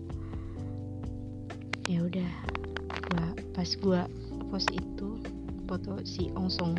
Ya 1.87 2.03
udah 2.03 2.33
gua 3.07 3.31
pas 3.55 3.71
gue 3.79 4.01
post 4.51 4.75
itu 4.75 5.23
foto 5.71 6.03
si 6.03 6.35
Ong 6.35 6.51
Song 6.51 6.75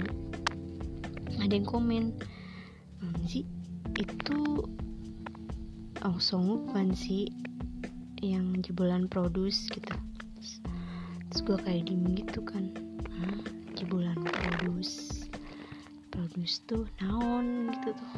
ada 1.39 1.55
yang 1.55 1.63
komen 1.63 2.11
hmm, 2.99 3.23
sih 3.23 3.47
itu 3.95 4.67
Oh 6.05 6.21
Song 6.21 6.69
bukan 6.69 6.93
sih 6.93 7.25
yang 8.21 8.61
jebolan 8.61 9.09
produce 9.09 9.65
gitu. 9.73 9.97
Terus, 11.33 11.41
gue 11.41 11.57
kayak 11.57 11.89
diem 11.89 12.05
gitu 12.13 12.45
kan. 12.45 12.69
Hah, 13.17 13.41
jebolan 13.73 14.21
produce. 14.21 15.25
Produce 16.13 16.61
tuh 16.69 16.85
naon 17.01 17.73
gitu 17.73 17.97
tuh. 17.97 18.13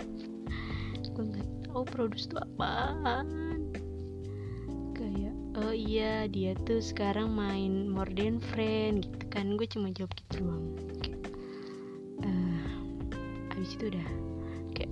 Gue 1.12 1.24
nggak 1.28 1.48
tahu 1.68 1.82
produce 1.84 2.24
tuh 2.24 2.40
apaan. 2.40 3.28
Kayak 4.96 5.36
oh 5.60 5.74
iya 5.76 6.24
dia 6.24 6.56
tuh 6.64 6.80
sekarang 6.80 7.36
main 7.36 7.84
more 7.92 8.08
than 8.16 8.40
friend 8.40 9.04
gitu 9.04 9.24
kan. 9.28 9.60
Gue 9.60 9.68
cuma 9.68 9.92
jawab 9.92 10.16
gitu 10.16 10.40
doang. 10.40 10.66
Uh, 12.24 13.52
abis 13.52 13.76
itu 13.76 13.92
udah 13.92 14.08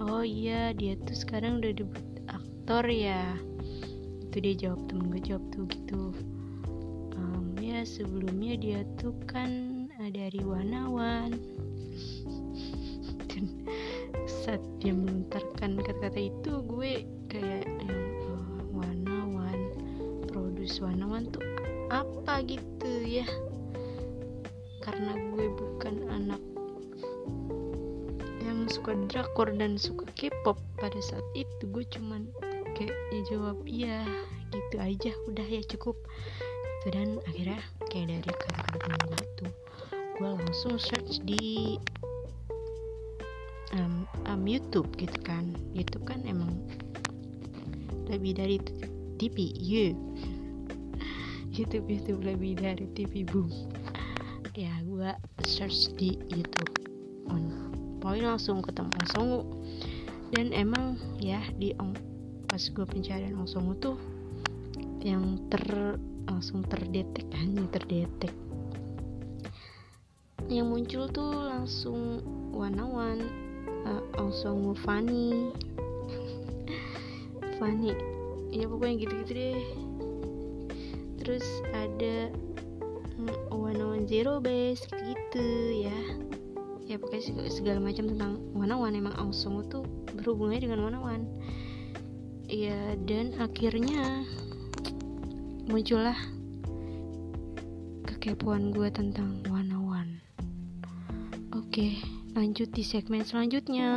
oh 0.07 0.23
iya 0.23 0.71
dia 0.71 0.95
tuh 1.03 1.17
sekarang 1.19 1.59
udah 1.59 1.73
debut 1.75 2.07
aktor 2.31 2.87
ya. 2.87 3.35
Itu 4.23 4.37
dia 4.43 4.55
jawab 4.55 4.81
temen 4.87 5.11
gue 5.11 5.23
jawab 5.23 5.45
tuh 5.51 5.65
gitu. 5.71 6.03
Um, 7.17 7.55
ya 7.59 7.83
sebelumnya 7.83 8.55
dia 8.59 8.81
tuh 8.99 9.15
kan 9.27 9.87
dari 9.99 10.39
Wanawan. 10.43 11.35
Dan 13.27 13.45
saat 14.25 14.63
dia 14.79 14.95
melontarkan 14.95 15.83
kata-kata 15.83 16.21
itu 16.31 16.53
gue 16.65 17.03
kayak 17.27 17.67
yang 17.67 18.03
oh, 18.31 18.79
Wanawan 18.79 19.59
produce 20.31 20.79
Wanawan 20.79 21.27
tuh 21.35 21.43
apa 21.91 22.43
gitu 22.47 22.91
ya 23.07 23.27
suka 28.87 29.03
drakor 29.11 29.51
dan 29.51 29.75
suka 29.75 30.07
K-pop 30.15 30.55
pada 30.79 30.95
saat 31.03 31.27
itu. 31.35 31.67
Gue 31.75 31.83
cuman 31.91 32.31
kayak 32.79 32.95
ya 33.11 33.21
jawab 33.35 33.59
iya 33.67 34.07
gitu 34.55 34.79
aja 34.79 35.11
udah 35.27 35.43
ya 35.43 35.59
cukup. 35.67 35.99
Gitu 36.87 36.95
dan 36.95 37.19
akhirnya 37.27 37.59
kayak 37.91 38.15
dari 38.15 38.31
temen 38.31 39.01
gue 39.11 39.23
tuh 39.43 39.53
gue 39.91 40.31
langsung 40.39 40.79
search 40.79 41.19
di 41.27 41.75
um, 43.75 44.07
um, 44.31 44.47
YouTube 44.47 44.87
gitu 45.03 45.19
kan. 45.27 45.51
YouTube 45.75 46.07
kan 46.07 46.23
emang 46.23 46.55
lebih 48.07 48.39
dari 48.39 48.63
TV 49.19 49.51
you 49.59 49.99
YouTube 51.51 51.91
itu 51.91 52.15
lebih 52.23 52.55
dari 52.55 52.87
TV 52.95 53.27
boom. 53.27 53.51
Ya 54.55 54.71
gue 54.87 55.11
search 55.43 55.91
di 55.99 56.23
YouTube 56.31 56.96
poin 58.07 58.23
langsung 58.23 58.63
ketemu 58.63 58.91
Ong 59.19 59.43
dan 60.31 60.55
emang 60.55 60.95
ya 61.19 61.43
di 61.59 61.75
Ong 61.83 61.91
pas 62.47 62.63
gue 62.63 62.87
pencarian 62.87 63.35
Ong 63.35 63.51
Songu 63.51 63.75
tuh 63.83 63.99
yang 65.03 65.43
ter 65.51 65.67
langsung 66.31 66.63
terdetek 66.63 67.27
hanya 67.35 67.67
terdetek. 67.75 68.31
Yang 70.47 70.67
muncul 70.71 71.05
tuh 71.11 71.51
langsung 71.51 72.23
Wanawan 72.55 73.27
uh, 73.91 74.23
Ong 74.23 74.31
Songu 74.31 74.79
Fanny 74.87 75.51
Fanny 77.59 77.91
ya 78.55 78.71
pokoknya 78.71 79.03
gitu-gitu 79.03 79.33
deh. 79.35 79.61
Terus 81.19 81.47
ada 81.75 82.31
one 83.51 83.83
on 83.83 84.07
zero 84.07 84.39
base 84.39 84.87
gitu 84.95 85.47
ya 85.91 85.99
ya 86.87 87.03
pokoknya 87.03 87.51
segala 87.51 87.83
macam 87.83 88.07
tentang 88.07 88.39
one 88.55 88.95
emang 88.95 89.15
Aosongo 89.19 89.67
tuh 89.67 89.85
berhubungannya 90.15 90.71
dengan 90.71 90.95
one 90.95 91.27
ya 92.47 92.95
dan 93.11 93.35
akhirnya 93.43 94.23
muncullah 95.67 96.15
kekepoan 98.07 98.71
gue 98.71 98.87
tentang 98.95 99.43
one 99.51 100.23
oke 101.51 101.89
lanjut 102.39 102.71
di 102.71 102.87
segmen 102.87 103.27
selanjutnya 103.27 103.91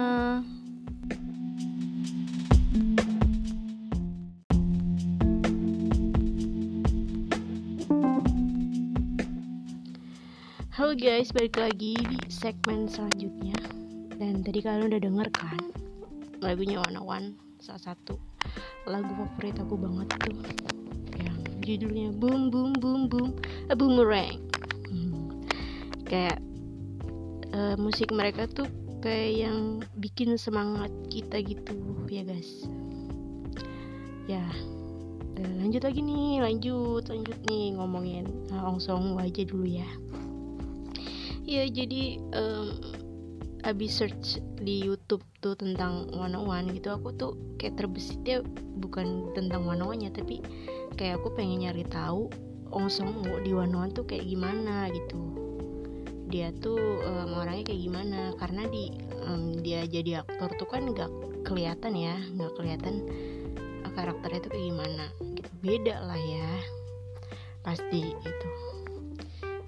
guys, 11.00 11.32
balik 11.32 11.56
lagi 11.56 11.96
di 11.96 12.20
segmen 12.28 12.84
selanjutnya. 12.92 13.56
Dan 14.20 14.44
tadi 14.44 14.60
kalian 14.60 14.92
udah 14.92 15.00
denger 15.00 15.28
kan 15.32 15.64
Lagunya 16.44 16.84
One 16.84 17.00
One 17.00 17.28
Salah 17.64 17.96
satu 17.96 18.20
lagu 18.84 19.08
favorit 19.16 19.56
aku 19.64 19.80
banget 19.80 20.12
tuh. 20.20 20.44
Yang 21.16 21.40
judulnya 21.64 22.12
Boom 22.20 22.52
Boom 22.52 22.76
Boom 22.76 23.08
Boom 23.08 23.32
A 23.72 23.80
Boomerang. 23.80 24.44
Hmm. 24.92 25.40
Kayak 26.04 26.44
uh, 27.56 27.80
musik 27.80 28.12
mereka 28.12 28.52
tuh 28.52 28.68
kayak 29.00 29.48
yang 29.48 29.80
bikin 30.04 30.36
semangat 30.36 30.92
kita 31.08 31.40
gitu 31.40 31.80
ya 32.12 32.28
guys. 32.28 32.68
Ya 34.28 34.44
lanjut 35.40 35.80
lagi 35.80 36.04
nih 36.04 36.44
lanjut 36.44 37.08
lanjut 37.08 37.40
nih 37.48 37.72
ngomongin 37.80 38.28
uh, 38.52 38.68
Ong 38.68 38.84
Song 38.84 39.16
aja 39.16 39.48
dulu 39.48 39.64
ya 39.64 39.88
ya 41.50 41.66
jadi 41.66 42.22
um, 42.38 42.78
abis 43.66 43.92
search 43.98 44.38
di 44.62 44.86
YouTube 44.86 45.26
tuh 45.42 45.58
tentang 45.58 46.14
one 46.14 46.38
one 46.38 46.70
gitu 46.78 46.94
aku 46.94 47.10
tuh 47.18 47.34
kayak 47.58 47.82
terbesit 47.82 48.22
ya 48.22 48.40
bukan 48.78 49.34
tentang 49.34 49.66
one 49.66 49.82
one 49.82 50.00
nya 50.06 50.14
tapi 50.14 50.46
kayak 50.96 51.18
aku 51.20 51.34
pengen 51.34 51.66
nyari 51.66 51.84
tahu 51.90 52.30
Ong 52.70 52.86
Song 52.86 53.26
di 53.42 53.50
one 53.50 53.74
one 53.74 53.90
tuh 53.90 54.06
kayak 54.06 54.30
gimana 54.30 54.94
gitu. 54.94 55.18
Dia 56.30 56.54
tuh 56.62 57.02
um, 57.02 57.42
orangnya 57.42 57.74
kayak 57.74 57.82
gimana? 57.82 58.20
Karena 58.38 58.70
di 58.70 58.94
um, 59.26 59.58
dia 59.58 59.90
jadi 59.90 60.22
aktor 60.22 60.54
tuh 60.54 60.70
kan 60.70 60.86
nggak 60.86 61.10
kelihatan 61.50 61.98
ya 61.98 62.14
nggak 62.38 62.54
kelihatan 62.54 63.10
karakternya 63.98 64.40
tuh 64.46 64.52
kayak 64.54 64.66
gimana 64.70 65.06
gitu. 65.34 65.50
Beda 65.66 65.96
lah 66.06 66.22
ya 66.22 66.50
pasti 67.66 68.16
itu 68.16 68.50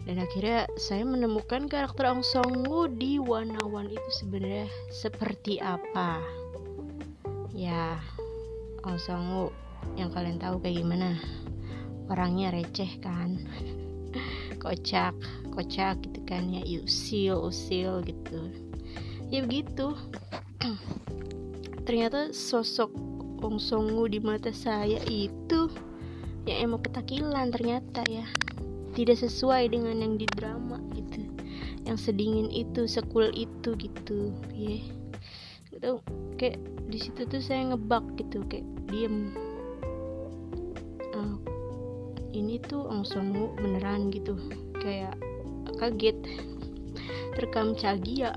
dan 0.05 0.17
akhirnya 0.17 0.65
saya 0.81 1.05
menemukan 1.05 1.69
karakter 1.69 2.09
Ong 2.09 2.25
Song-woo 2.25 2.89
di 2.89 3.21
Wanawan 3.21 3.89
itu 3.89 4.09
sebenarnya 4.17 4.65
seperti 4.89 5.61
apa. 5.61 6.17
Ya 7.53 8.01
Ong 8.81 8.97
Song-woo 8.97 9.53
yang 9.93 10.09
kalian 10.09 10.41
tahu 10.41 10.57
kayak 10.61 10.81
gimana? 10.81 11.21
Orangnya 12.09 12.49
receh 12.51 12.97
kan? 12.99 13.45
Kocak 14.63 15.17
kocak 15.51 15.99
gitu 16.07 16.23
kan 16.23 16.47
ya 16.49 16.63
usil 16.81 17.35
usil 17.51 18.01
gitu. 18.07 18.39
Ya 19.27 19.43
begitu. 19.43 19.93
Ternyata 21.87 22.31
sosok 22.31 22.89
Ong 23.43 23.59
Song-woo 23.59 24.07
di 24.07 24.23
mata 24.23 24.49
saya 24.55 25.03
itu 25.05 25.67
ya 26.47 26.63
emang 26.63 26.81
petakilan 26.81 27.53
ternyata 27.53 28.01
ya 28.09 28.25
tidak 28.91 29.17
sesuai 29.19 29.71
dengan 29.71 29.99
yang 30.03 30.15
di 30.19 30.27
drama 30.37 30.77
gitu. 30.95 31.27
Yang 31.87 32.11
sedingin 32.11 32.49
itu 32.51 32.85
sekul 32.85 33.31
itu 33.33 33.75
gitu 33.79 34.35
ya. 34.51 34.77
Yeah. 34.77 34.83
gitu 35.71 35.91
kayak 36.35 36.59
di 36.91 36.97
situ 36.99 37.23
tuh 37.25 37.41
saya 37.41 37.73
ngebak 37.73 38.03
gitu 38.19 38.43
kayak 38.51 38.67
diem. 38.91 39.33
Uh, 41.15 41.35
ini 42.35 42.59
tuh 42.63 42.87
Ong 42.87 43.07
Songwu 43.07 43.55
beneran 43.57 44.11
gitu 44.11 44.35
kayak 44.77 45.15
kaget. 45.79 46.19
Terekam 47.31 47.73
cagia 47.79 48.35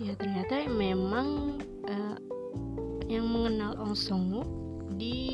ya 0.00 0.16
ternyata 0.16 0.64
memang 0.64 1.60
uh, 1.84 2.16
yang 3.04 3.28
mengenal 3.28 3.76
Ong 3.76 3.92
Songwu 3.92 4.42
di 4.96 5.30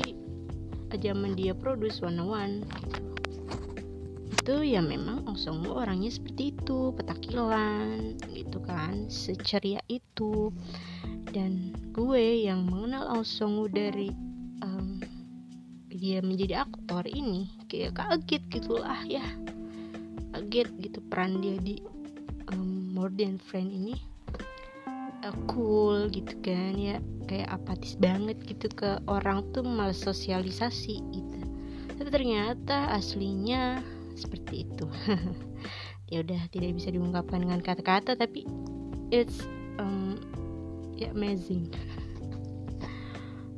zaman 0.95 1.35
dia 1.35 1.51
produce 1.51 1.99
One 1.99 2.23
One 2.23 2.55
gitu 2.63 3.07
itu 4.47 4.63
ya 4.63 4.79
memang 4.79 5.27
Song 5.35 5.67
orangnya 5.67 6.07
seperti 6.07 6.55
itu 6.55 6.95
petakilan 6.95 8.15
gitu 8.31 8.63
kan 8.63 9.11
seceria 9.11 9.83
itu. 9.91 10.55
Dan 11.35 11.75
gue 11.91 12.47
yang 12.47 12.63
mengenal 12.63 13.27
Song 13.27 13.67
dari 13.67 14.07
um, 14.63 15.03
dia 15.91 16.23
menjadi 16.23 16.63
aktor 16.63 17.03
ini 17.11 17.51
kayak 17.67 17.99
kaget 17.99 18.43
gitulah 18.47 19.03
ya. 19.03 19.27
Kaget 20.31 20.71
gitu 20.79 21.03
peran 21.11 21.43
dia 21.43 21.59
di 21.59 21.83
um, 22.55 22.95
More 22.95 23.11
Than 23.11 23.43
Friend 23.43 23.67
ini 23.67 23.99
uh, 25.27 25.35
cool 25.51 26.07
gitu 26.07 26.33
kan 26.39 26.73
ya 26.79 27.03
kayak 27.27 27.51
apatis 27.51 27.99
banget 27.99 28.39
gitu 28.47 28.71
ke 28.71 29.03
orang 29.11 29.43
tuh 29.51 29.61
malas 29.67 29.99
sosialisasi 29.99 31.03
gitu. 31.11 31.39
Tapi 31.99 32.09
ternyata 32.09 32.87
aslinya 32.95 33.83
seperti 34.15 34.63
itu. 34.63 34.87
Ya 36.07 36.23
udah 36.23 36.39
tidak 36.55 36.79
bisa 36.79 36.87
diungkapkan 36.87 37.43
dengan 37.43 37.59
kata-kata 37.59 38.15
tapi 38.15 38.47
it's 39.11 39.43
um, 39.75 40.15
ya 40.95 41.11
amazing. 41.11 41.67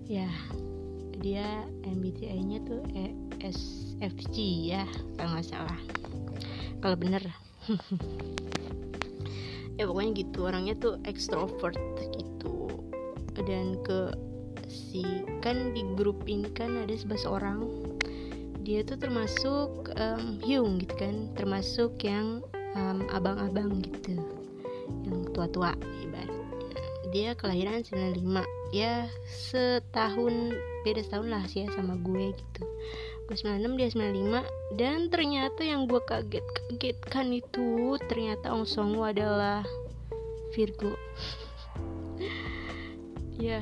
Ya 0.10 0.26
dia 1.22 1.46
MBTI-nya 1.86 2.66
tuh 2.66 2.82
e 2.98 3.14
SFG 3.46 4.66
ya 4.74 4.82
kalau 5.14 5.38
nggak 5.38 5.46
salah. 5.46 5.80
Kalau 6.82 6.98
bener. 6.98 7.22
Ya 9.80 9.88
pokoknya 9.88 10.12
gitu 10.12 10.29
orangnya 10.44 10.76
tuh 10.78 10.98
extrovert 11.06 11.78
gitu. 12.16 12.72
Dan 13.40 13.80
ke 13.84 14.14
si 14.70 15.04
kan 15.40 15.72
di 15.72 15.82
grup 15.96 16.24
ini 16.28 16.50
kan 16.52 16.76
ada 16.76 16.94
sebelas 16.96 17.24
orang. 17.28 17.66
Dia 18.64 18.86
tuh 18.86 19.00
termasuk 19.00 19.92
um, 19.98 20.38
Hyung 20.44 20.80
gitu 20.84 20.94
kan. 21.00 21.32
Termasuk 21.36 22.00
yang 22.04 22.44
um, 22.76 23.08
abang-abang 23.10 23.82
gitu. 23.82 24.20
Yang 25.08 25.34
tua-tua 25.34 25.74
ibaratnya. 26.04 26.48
Dia 27.10 27.34
kelahiran 27.34 27.82
95 27.82 28.60
ya 28.70 29.10
setahun 29.26 30.54
beda 30.86 31.02
setahun 31.02 31.28
lah 31.30 31.44
sih 31.50 31.66
ya 31.66 31.68
sama 31.74 31.98
gue 31.98 32.34
gitu. 32.38 32.64
Gue 33.26 33.36
96 33.38 33.78
dia 33.78 33.90
95 33.94 34.78
dan 34.78 34.98
ternyata 35.10 35.62
yang 35.62 35.86
gue 35.90 36.02
kaget 36.06 36.46
kagetkan 36.46 37.34
itu 37.34 37.98
ternyata 38.10 38.54
Ong 38.54 38.66
Song 38.66 38.94
adalah 39.02 39.66
Virgo. 40.50 40.98
Ya 43.38 43.62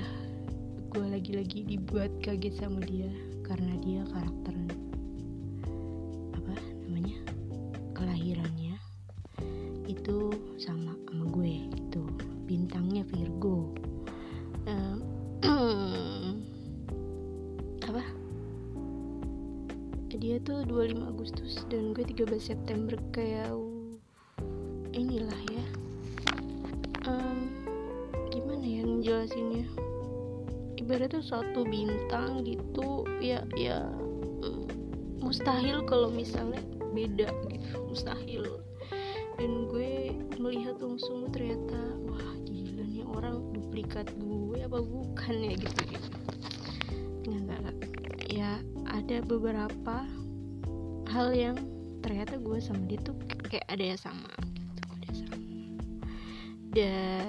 gue 0.87 1.05
lagi-lagi 1.05 1.67
dibuat 1.67 2.09
kaget 2.23 2.63
sama 2.63 2.79
dia 2.81 3.11
karena 3.43 3.75
dia 3.83 4.01
karakter 4.07 4.55
apa 6.33 6.53
namanya? 6.87 7.19
Kelahirannya 7.91 8.79
itu 9.91 10.31
sama 10.55 10.95
sama 11.11 11.25
gue 11.33 11.67
gitu. 11.75 12.03
Bintangnya 12.47 13.03
Virgo. 13.11 13.75
Um, 14.67 15.03
apa? 17.91 18.03
Dia 20.17 20.41
tuh 20.41 20.65
25 20.65 21.03
Agustus 21.13 21.61
dan 21.69 21.93
gue 21.93 22.01
13 22.01 22.41
September 22.41 22.97
kayak 23.13 23.53
ibaratnya 30.87 31.19
satu 31.19 31.67
bintang 31.67 32.47
gitu. 32.47 33.03
Ya 33.19 33.43
ya 33.59 33.91
um, 34.47 34.71
mustahil 35.19 35.83
kalau 35.83 36.07
misalnya 36.07 36.63
beda 36.95 37.27
gitu. 37.51 37.75
Mustahil. 37.91 38.63
Dan 39.35 39.67
gue 39.67 40.15
melihat 40.39 40.79
langsung 40.79 41.27
ternyata 41.29 41.77
wah 42.07 42.31
gila 42.47 42.87
nih 42.87 43.03
orang 43.03 43.51
duplikat 43.51 44.07
gue 44.15 44.63
apa 44.63 44.79
bukan 44.79 45.35
ya? 45.43 45.53
Gitu 45.59 45.81
gitu. 45.91 46.09
Nggak 47.27 47.59
nggak 47.67 47.77
ya 48.31 48.63
ada 48.87 49.19
beberapa 49.27 50.07
hal 51.11 51.35
yang 51.35 51.59
ternyata 51.99 52.39
gue 52.39 52.57
sama 52.63 52.87
dia 52.87 52.99
tuh 53.03 53.15
kayak 53.51 53.67
ada 53.67 53.83
yang 53.83 53.99
sama 53.99 54.31
dan 55.01 55.17
ya 55.17 55.27
udah 56.71 57.25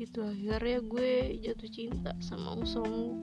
gitu. 0.00 0.24
Akhirnya 0.24 0.80
gue 0.80 1.36
jatuh 1.44 1.68
cinta 1.68 2.16
sama 2.24 2.56
Usong 2.56 3.20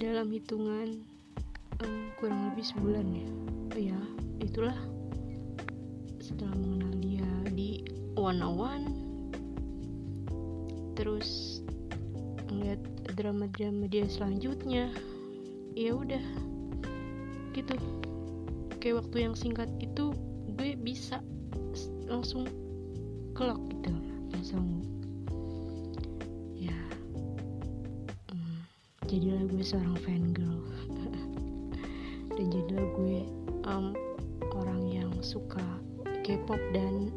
dalam 0.00 0.32
hitungan 0.32 1.04
um, 1.84 2.08
kurang 2.16 2.48
lebih 2.52 2.64
sebulan 2.64 3.06
ya. 3.12 3.28
Oh 3.76 3.80
ya 3.92 4.00
itulah 4.40 4.78
setelah 6.16 6.56
mengenal 6.56 6.92
dia 7.04 7.28
di 7.52 7.84
one 8.16 8.40
on 8.40 8.56
one. 8.56 8.86
Terus 10.96 11.60
ngeliat 12.48 12.80
drama-drama 13.20 13.84
dia 13.92 14.08
selanjutnya 14.08 14.88
ya 15.76 15.92
udah 15.92 16.24
gitu. 17.52 17.76
Kayak 18.80 19.04
waktu 19.04 19.16
yang 19.28 19.36
singkat 19.36 19.68
itu 19.76 20.16
gue 20.56 20.72
bisa 20.80 21.20
langsung 22.08 22.48
langsung 24.46 24.78
ya 26.54 26.78
hmm, 28.30 28.62
jadilah 29.10 29.42
gue 29.50 29.58
seorang 29.58 29.98
fan 30.06 30.30
girl 30.30 30.62
dan 32.38 32.46
jadilah 32.54 32.86
gue 32.94 33.26
um, 33.66 33.90
orang 34.54 34.86
yang 34.86 35.10
suka 35.18 35.66
K-pop 36.22 36.62
dan 36.70 37.10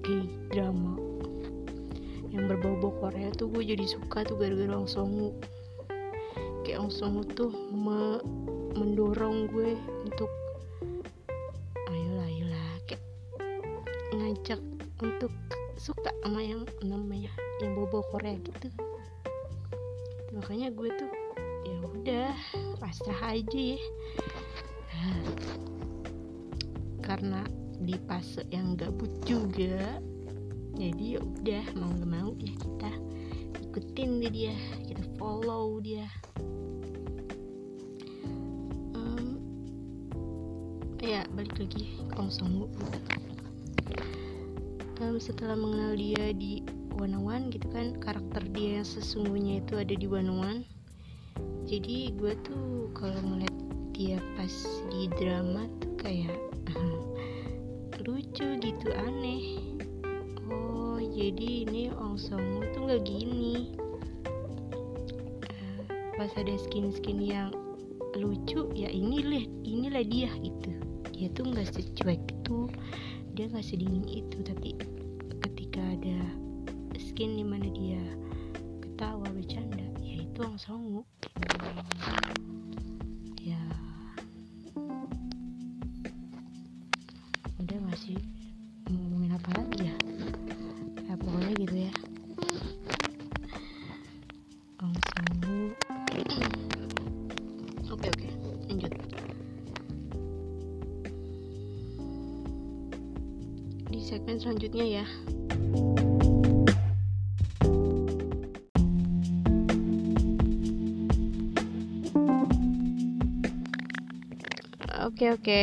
K-drama. 0.00 0.96
Yang 2.32 2.56
berbau-bau 2.56 2.96
Korea 2.96 3.28
tuh 3.36 3.52
gue 3.52 3.76
jadi 3.76 3.84
suka 3.84 4.24
tuh 4.24 4.40
gara-gara 4.40 4.72
Ong 4.72 4.88
Songwoo 4.88 5.36
kayak 6.64 6.80
Ong 6.80 6.88
Songwoo 6.88 7.28
tuh 7.28 7.52
me 7.76 8.24
mendorong 8.72 9.52
gue 9.52 9.76
untuk 10.08 10.32
ngajak 14.16 14.64
untuk 15.04 15.28
suka 15.76 16.09
sama 16.30 16.46
yang 16.46 16.62
namanya 16.86 17.34
yang 17.58 17.74
bobo 17.74 18.06
Korea 18.14 18.38
gitu. 18.38 18.70
Makanya 20.30 20.70
gue 20.70 20.86
tuh 20.94 21.10
ya 21.66 21.76
udah 21.82 22.30
pasrah 22.78 23.34
aja 23.34 23.58
ya. 23.74 23.82
Karena 27.02 27.42
di 27.82 27.98
fase 28.06 28.46
yang 28.54 28.78
gabut 28.78 29.10
juga 29.26 29.98
jadi 30.78 31.18
ya 31.18 31.20
udah 31.26 31.64
mau 31.74 31.90
gak 31.98 32.06
mau 32.14 32.30
ya 32.38 32.54
kita 32.54 32.90
ikutin 33.66 34.22
deh 34.22 34.30
dia 34.30 34.54
kita 34.86 35.02
follow 35.18 35.82
dia. 35.82 36.06
Ya 41.02 41.26
balik 41.34 41.58
lagi 41.58 41.98
ke 42.06 42.14
Ong 42.14 42.30
Song 42.30 42.70
setelah 45.20 45.56
mengenal 45.56 45.96
dia 45.96 46.36
di 46.36 46.60
One 47.00 47.16
One 47.16 47.48
gitu 47.48 47.70
kan 47.72 47.96
karakter 47.96 48.44
dia 48.52 48.80
yang 48.80 48.88
sesungguhnya 48.88 49.64
itu 49.64 49.80
ada 49.80 49.94
di 49.96 50.04
One 50.04 50.32
One 50.36 50.60
jadi 51.70 52.10
gue 52.18 52.34
tuh 52.42 52.90
kalau 52.98 53.20
ngeliat 53.22 53.56
dia 53.94 54.18
pas 54.34 54.50
di 54.90 55.06
drama 55.20 55.70
tuh 55.78 55.92
kayak 56.00 56.34
lucu 58.08 58.56
gitu 58.58 58.88
aneh. 58.96 59.60
Oh 60.48 60.96
jadi 60.98 61.68
ini 61.68 61.92
Ong 61.92 62.16
Song 62.16 62.64
tuh 62.72 62.88
nggak 62.88 63.04
gini. 63.04 63.76
Uh, 65.46 65.80
pas 66.16 66.32
ada 66.34 66.54
skin 66.58 66.90
skin 66.90 67.20
yang 67.20 67.52
lucu 68.16 68.66
ya 68.74 68.88
inilah 68.88 69.44
inilah 69.62 70.02
dia 70.02 70.32
gitu. 70.40 70.72
Dia 71.12 71.28
tuh 71.36 71.52
nggak 71.52 71.70
secuek 71.70 72.24
itu 72.24 72.66
dia 73.40 73.48
nggak 73.48 73.64
sedingin 73.64 74.04
itu 74.04 74.44
tapi 74.44 74.76
ketika 75.40 75.80
ada 75.80 76.20
skin 77.00 77.40
di 77.40 77.44
mana 77.48 77.72
dia 77.72 78.04
ketawa 78.84 79.24
bercanda 79.32 79.80
ya 80.04 80.28
itu 80.28 80.44
langsung 80.44 81.08
segmen 104.10 104.42
selanjutnya 104.42 104.86
ya. 104.90 105.06
Oke 115.06 115.30
oke, 115.30 115.62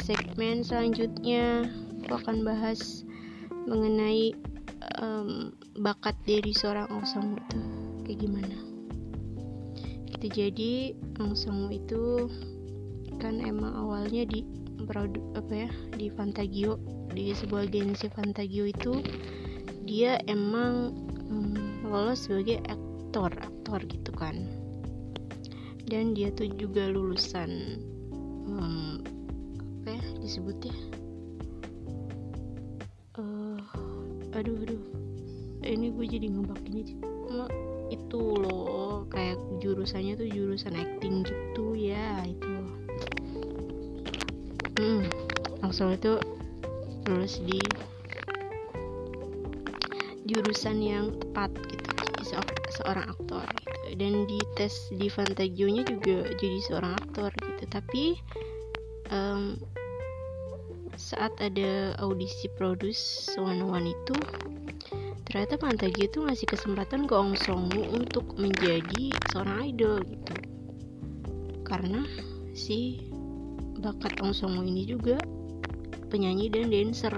segmen 0.00 0.64
selanjutnya 0.64 1.68
aku 2.08 2.24
akan 2.24 2.40
bahas 2.48 3.04
mengenai 3.68 4.32
um, 5.04 5.52
bakat 5.76 6.16
dari 6.24 6.56
seorang 6.56 6.88
Ong 6.88 7.04
itu 7.36 7.60
kayak 8.08 8.18
gimana. 8.24 8.58
Gitu 10.08 10.26
jadi 10.32 10.72
Ong 11.20 11.36
itu 11.68 12.32
kan 13.20 13.44
emang 13.44 13.76
awalnya 13.76 14.24
di 14.24 14.40
produk 14.88 15.24
apa 15.36 15.68
ya 15.68 15.70
di 15.96 16.08
Fantagio 16.08 16.93
di 17.14 17.30
sebuah 17.30 17.70
agensi 17.70 18.10
Fantagio 18.10 18.66
itu 18.66 18.98
dia 19.86 20.18
emang 20.26 20.90
um, 21.30 21.54
lolos 21.86 22.26
sebagai 22.26 22.58
aktor 22.66 23.30
aktor 23.38 23.80
gitu 23.86 24.10
kan. 24.18 24.34
Dan 25.86 26.18
dia 26.18 26.34
tuh 26.34 26.50
juga 26.58 26.90
lulusan 26.90 27.78
um, 28.50 28.98
apa 29.84 29.94
ya 29.94 30.04
disebutnya? 30.18 30.74
Uh, 33.14 33.62
aduh 34.34 34.58
aduh. 34.66 34.82
Ini 35.64 35.96
gue 35.96 36.06
jadi 36.10 36.26
ngebak 36.28 36.60
ini 36.68 36.98
itu 37.88 38.20
loh 38.20 39.06
kayak 39.08 39.38
jurusannya 39.62 40.18
tuh 40.18 40.28
jurusan 40.28 40.74
acting 40.74 41.22
gitu 41.22 41.78
ya 41.78 42.26
itu. 42.26 42.52
Hmm 44.74 45.06
langsung 45.64 45.96
itu 45.96 46.20
lulus 47.08 47.40
di 47.44 47.60
jurusan 50.24 50.80
yang 50.80 51.12
tepat 51.20 51.52
gitu 51.68 51.90
se 52.24 52.36
seorang 52.80 53.04
aktor 53.12 53.44
gitu. 53.60 54.00
Dan 54.00 54.24
di 54.24 54.40
tes 54.56 54.72
di 54.96 55.06
Fantagio-nya 55.12 55.84
juga 55.84 56.32
jadi 56.40 56.58
seorang 56.64 56.96
aktor 56.96 57.30
gitu. 57.44 57.64
Tapi 57.68 58.04
um, 59.12 59.60
saat 60.96 61.34
ada 61.38 61.92
audisi 62.00 62.48
produce 62.56 63.28
One 63.36 63.60
One 63.60 63.92
itu 63.92 64.16
ternyata 65.28 65.58
Fantagio 65.60 66.06
itu 66.06 66.18
ngasih 66.24 66.48
kesempatan 66.48 67.04
ke 67.10 67.14
Ong 67.14 67.36
Song 67.36 67.68
untuk 67.92 68.34
menjadi 68.40 69.12
seorang 69.30 69.70
idol 69.74 70.00
gitu. 70.08 70.34
Karena 71.66 72.06
si 72.56 73.04
bakat 73.82 74.16
Ong 74.24 74.32
Song 74.32 74.56
ini 74.64 74.88
juga 74.88 75.20
penyanyi 76.14 76.46
dan 76.46 76.70
dancer. 76.70 77.10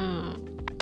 Uh, 0.00 0.32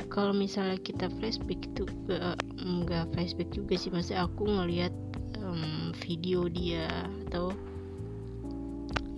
kalau 0.07 0.31
misalnya 0.31 0.79
kita 0.79 1.11
flashback 1.19 1.59
itu 1.75 1.83
uh, 2.15 2.39
nggak 2.63 3.11
flashback 3.11 3.51
juga 3.51 3.75
sih 3.75 3.91
maksudnya 3.91 4.31
aku 4.31 4.47
ngelihat 4.47 4.95
um, 5.43 5.91
video 5.99 6.47
dia 6.47 6.87
atau 7.27 7.51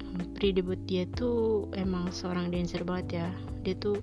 um, 0.09 0.25
pre 0.33 0.57
debut 0.57 0.81
dia 0.89 1.05
tuh 1.13 1.69
emang 1.77 2.09
seorang 2.09 2.49
dancer 2.49 2.81
banget 2.81 3.21
ya. 3.21 3.29
Dia 3.61 3.77
tuh 3.77 4.01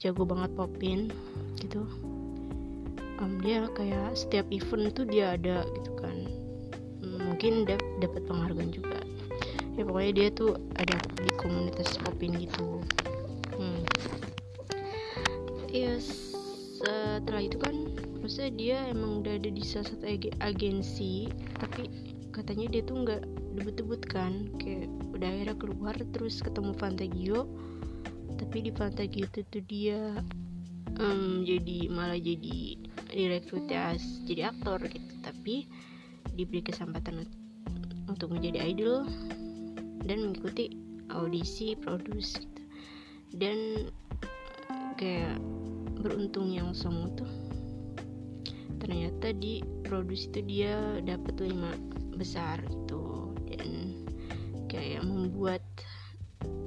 jago 0.00 0.24
banget 0.24 0.48
popin 0.56 1.12
gitu. 1.60 1.84
Um, 3.20 3.36
dia 3.44 3.68
kayak 3.76 4.16
setiap 4.16 4.48
event 4.48 4.96
tuh 4.96 5.04
dia 5.04 5.36
ada 5.36 5.68
gitu 5.76 5.92
kan. 6.00 6.16
Mungkin 7.04 7.68
dap 7.68 7.84
dapat 8.00 8.24
penghargaan 8.24 8.72
juga 8.72 8.95
ya 9.76 9.82
pokoknya 9.84 10.12
dia 10.12 10.28
tuh 10.32 10.56
ada 10.80 10.96
di 11.20 11.32
komunitas 11.36 12.00
popin 12.00 12.36
gitu. 12.40 12.80
Hmm. 13.56 13.84
ya 15.72 15.96
setelah 16.00 17.42
itu 17.44 17.56
kan 17.60 17.76
maksudnya 18.20 18.52
dia 18.56 18.76
emang 18.92 19.20
udah 19.24 19.36
ada 19.36 19.48
di 19.48 19.60
salah 19.64 19.88
satu 19.92 20.04
ag 20.08 20.28
agensi 20.40 21.28
tapi 21.60 21.88
katanya 22.36 22.68
dia 22.68 22.82
tuh 22.84 22.96
nggak 23.00 23.22
debut-debut 23.56 24.02
kan. 24.04 24.52
Kayak 24.60 24.92
udah 25.16 25.28
akhirnya 25.28 25.56
keluar 25.56 25.96
terus 26.12 26.44
ketemu 26.44 26.76
Fantagio. 26.76 27.48
Tapi 28.36 28.68
di 28.68 28.70
Fantagio 28.76 29.24
itu 29.24 29.40
tuh 29.48 29.64
dia 29.64 30.12
um, 31.00 31.40
jadi 31.48 31.88
malah 31.88 32.20
jadi 32.20 32.76
direkrut 33.08 33.64
jadi 34.28 34.52
aktor 34.52 34.84
gitu. 34.92 35.12
Tapi 35.24 35.64
diberi 36.36 36.60
kesempatan 36.60 37.24
untuk 38.04 38.36
menjadi 38.36 38.68
idol 38.68 39.08
dan 40.06 40.30
mengikuti 40.30 40.72
audisi 41.10 41.74
produce 41.74 42.38
gitu. 42.38 42.62
dan 43.36 43.58
kayak 44.96 45.36
beruntung 46.00 46.54
yang 46.54 46.70
song 46.72 47.12
tuh 47.18 47.28
ternyata 48.78 49.34
di 49.34 49.60
produce 49.82 50.30
itu 50.30 50.40
dia 50.46 51.02
dapat 51.02 51.42
lima 51.42 51.74
besar 52.14 52.62
gitu 52.64 53.34
dan 53.50 53.98
kayak 54.70 55.02
membuat 55.02 55.62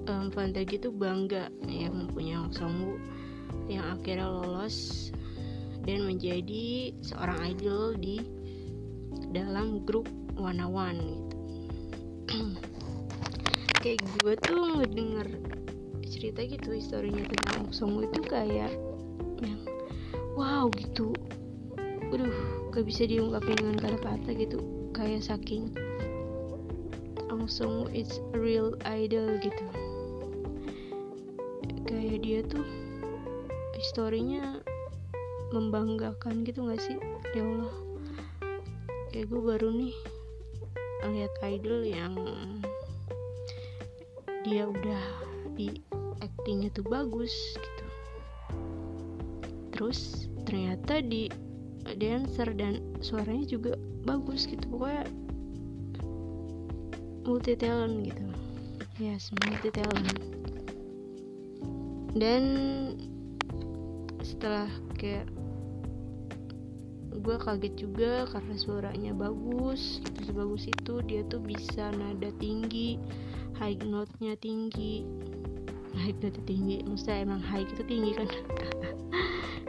um, 0.10 0.28
Fantagi 0.34 0.82
itu 0.82 0.90
bangga 0.92 1.48
ya 1.70 1.88
mempunyai 1.88 2.50
Songwoo 2.52 3.00
yang 3.70 3.86
akhirnya 3.98 4.30
lolos 4.30 5.10
dan 5.86 6.06
menjadi 6.06 6.94
seorang 7.06 7.56
idol 7.56 7.96
di 7.98 8.22
dalam 9.30 9.86
grup 9.86 10.10
One 10.38 10.62
One 10.66 11.02
gitu 11.02 11.29
kayak 13.80 14.04
gue 14.20 14.34
tuh 14.44 14.76
ngedenger 14.76 15.28
cerita 16.04 16.44
gitu 16.44 16.76
historinya 16.76 17.24
tentang 17.32 17.72
Song 17.72 18.04
itu 18.04 18.20
kayak 18.28 18.76
yang 19.40 19.64
wow 20.36 20.68
gitu. 20.76 21.16
Waduh, 22.12 22.34
gak 22.76 22.84
bisa 22.84 23.08
diungkapin 23.08 23.56
dengan 23.56 23.78
kata-kata 23.80 24.36
gitu 24.36 24.60
kayak 24.92 25.24
saking 25.24 25.72
Ang 27.32 27.48
Song 27.48 27.88
is 27.96 28.20
a 28.36 28.38
real 28.42 28.76
idol 28.84 29.40
gitu. 29.40 29.66
Kayak 31.88 32.18
dia 32.26 32.40
tuh 32.44 32.66
historinya 33.80 34.60
membanggakan 35.56 36.44
gitu 36.44 36.68
gak 36.68 36.84
sih? 36.84 37.00
Ya 37.32 37.48
Allah. 37.48 37.76
Kayak 39.16 39.32
gue 39.32 39.42
baru 39.42 39.70
nih 39.72 39.96
lihat 41.10 41.34
idol 41.42 41.82
yang 41.88 42.14
dia 44.50 44.66
udah 44.66 45.04
di 45.54 45.70
actingnya 46.26 46.74
tuh 46.74 46.86
bagus 46.90 47.32
gitu. 47.54 47.86
Terus 49.78 50.28
ternyata 50.50 51.06
di 51.06 51.30
dancer 52.02 52.50
dan 52.58 52.82
suaranya 53.00 53.46
juga 53.46 53.78
bagus 54.04 54.50
gitu. 54.50 54.66
Pokoknya 54.74 55.06
multi 57.30 57.54
talent 57.54 58.02
gitu. 58.04 58.26
Ya 58.98 59.16
yes, 59.16 59.30
multi 59.46 59.70
talent 59.70 60.40
dan 62.18 62.44
setelah 64.26 64.70
kayak 64.98 65.30
gue 67.20 67.36
kaget 67.38 67.74
juga 67.76 68.26
karena 68.32 68.56
suaranya 68.56 69.12
bagus 69.14 70.00
terus 70.16 70.32
bagus 70.34 70.64
itu 70.66 71.04
dia 71.06 71.22
tuh 71.28 71.44
bisa 71.44 71.92
nada 71.94 72.32
tinggi 72.40 72.98
high 73.60 73.76
note-nya 73.84 74.40
tinggi. 74.40 75.04
High 76.00 76.16
note 76.24 76.40
tinggi 76.48 76.80
maksudnya 76.88 77.28
emang 77.28 77.44
high 77.44 77.68
itu 77.68 77.84
tinggi 77.84 78.16
kan. 78.16 78.30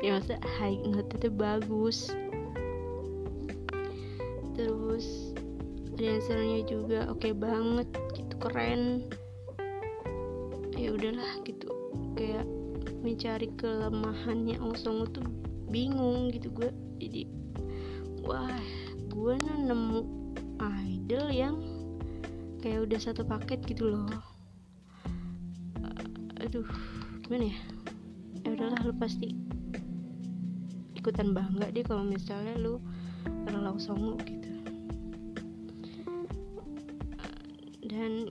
Ya 0.01 0.17
maksudnya 0.17 0.41
high 0.57 0.81
note 0.89 1.13
itu 1.13 1.29
bagus. 1.29 2.09
Terus 4.57 5.37
dancernya 5.93 6.65
juga 6.65 7.05
oke 7.13 7.21
okay 7.21 7.37
banget 7.37 7.85
gitu 8.17 8.35
keren. 8.41 9.05
Ya 10.73 10.97
udahlah 10.97 11.45
gitu 11.45 11.69
kayak 12.17 12.49
mencari 13.05 13.53
kelemahannya 13.61 14.57
Ong 14.57 14.73
tuh 15.13 15.25
bingung 15.71 16.33
gitu 16.35 16.51
gue 16.51 16.71
jadi 16.99 17.23
wah 18.27 18.61
gue 19.09 19.37
nemu 19.39 20.01
idol 20.61 21.27
yang 21.31 21.57
kayak 22.61 22.87
udah 22.87 23.01
satu 23.01 23.25
paket 23.25 23.61
gitu 23.65 23.93
loh. 23.93 24.09
Uh, 25.81 26.45
aduh 26.45 26.69
gimana 27.27 27.51
ya? 27.53 27.59
Ya 28.45 28.49
udahlah 28.57 28.81
lu 28.85 28.95
pasti 28.97 29.37
ikutan 30.97 31.33
bangga 31.33 31.73
deh 31.73 31.85
kalau 31.85 32.05
misalnya 32.05 32.57
lu 32.61 32.81
relaw 33.49 33.77
songo 33.81 34.21
gitu. 34.25 34.53
Dan 37.85 38.31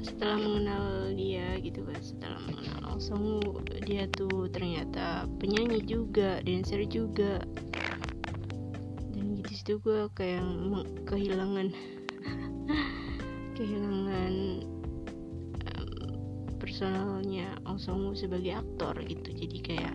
setelah 0.00 0.34
mengenal 0.40 1.14
dia 1.14 1.60
gitu 1.62 1.86
kan 1.86 2.00
setelah 2.02 2.40
mengenal 2.42 2.98
Songu 2.98 3.62
dia 3.86 4.10
tuh 4.10 4.50
ternyata 4.50 5.30
penyanyi 5.38 5.78
juga 5.86 6.42
dancer 6.42 6.82
juga 6.90 7.38
itu 9.68 9.84
gue 9.84 10.08
kayak 10.16 10.40
kehilangan 11.04 11.68
kehilangan 13.60 14.64
um, 15.76 16.16
personalnya 16.56 17.52
Ong 17.68 17.76
Song 17.76 18.16
sebagai 18.16 18.64
aktor 18.64 18.96
gitu. 19.04 19.28
Jadi 19.28 19.60
kayak 19.60 19.92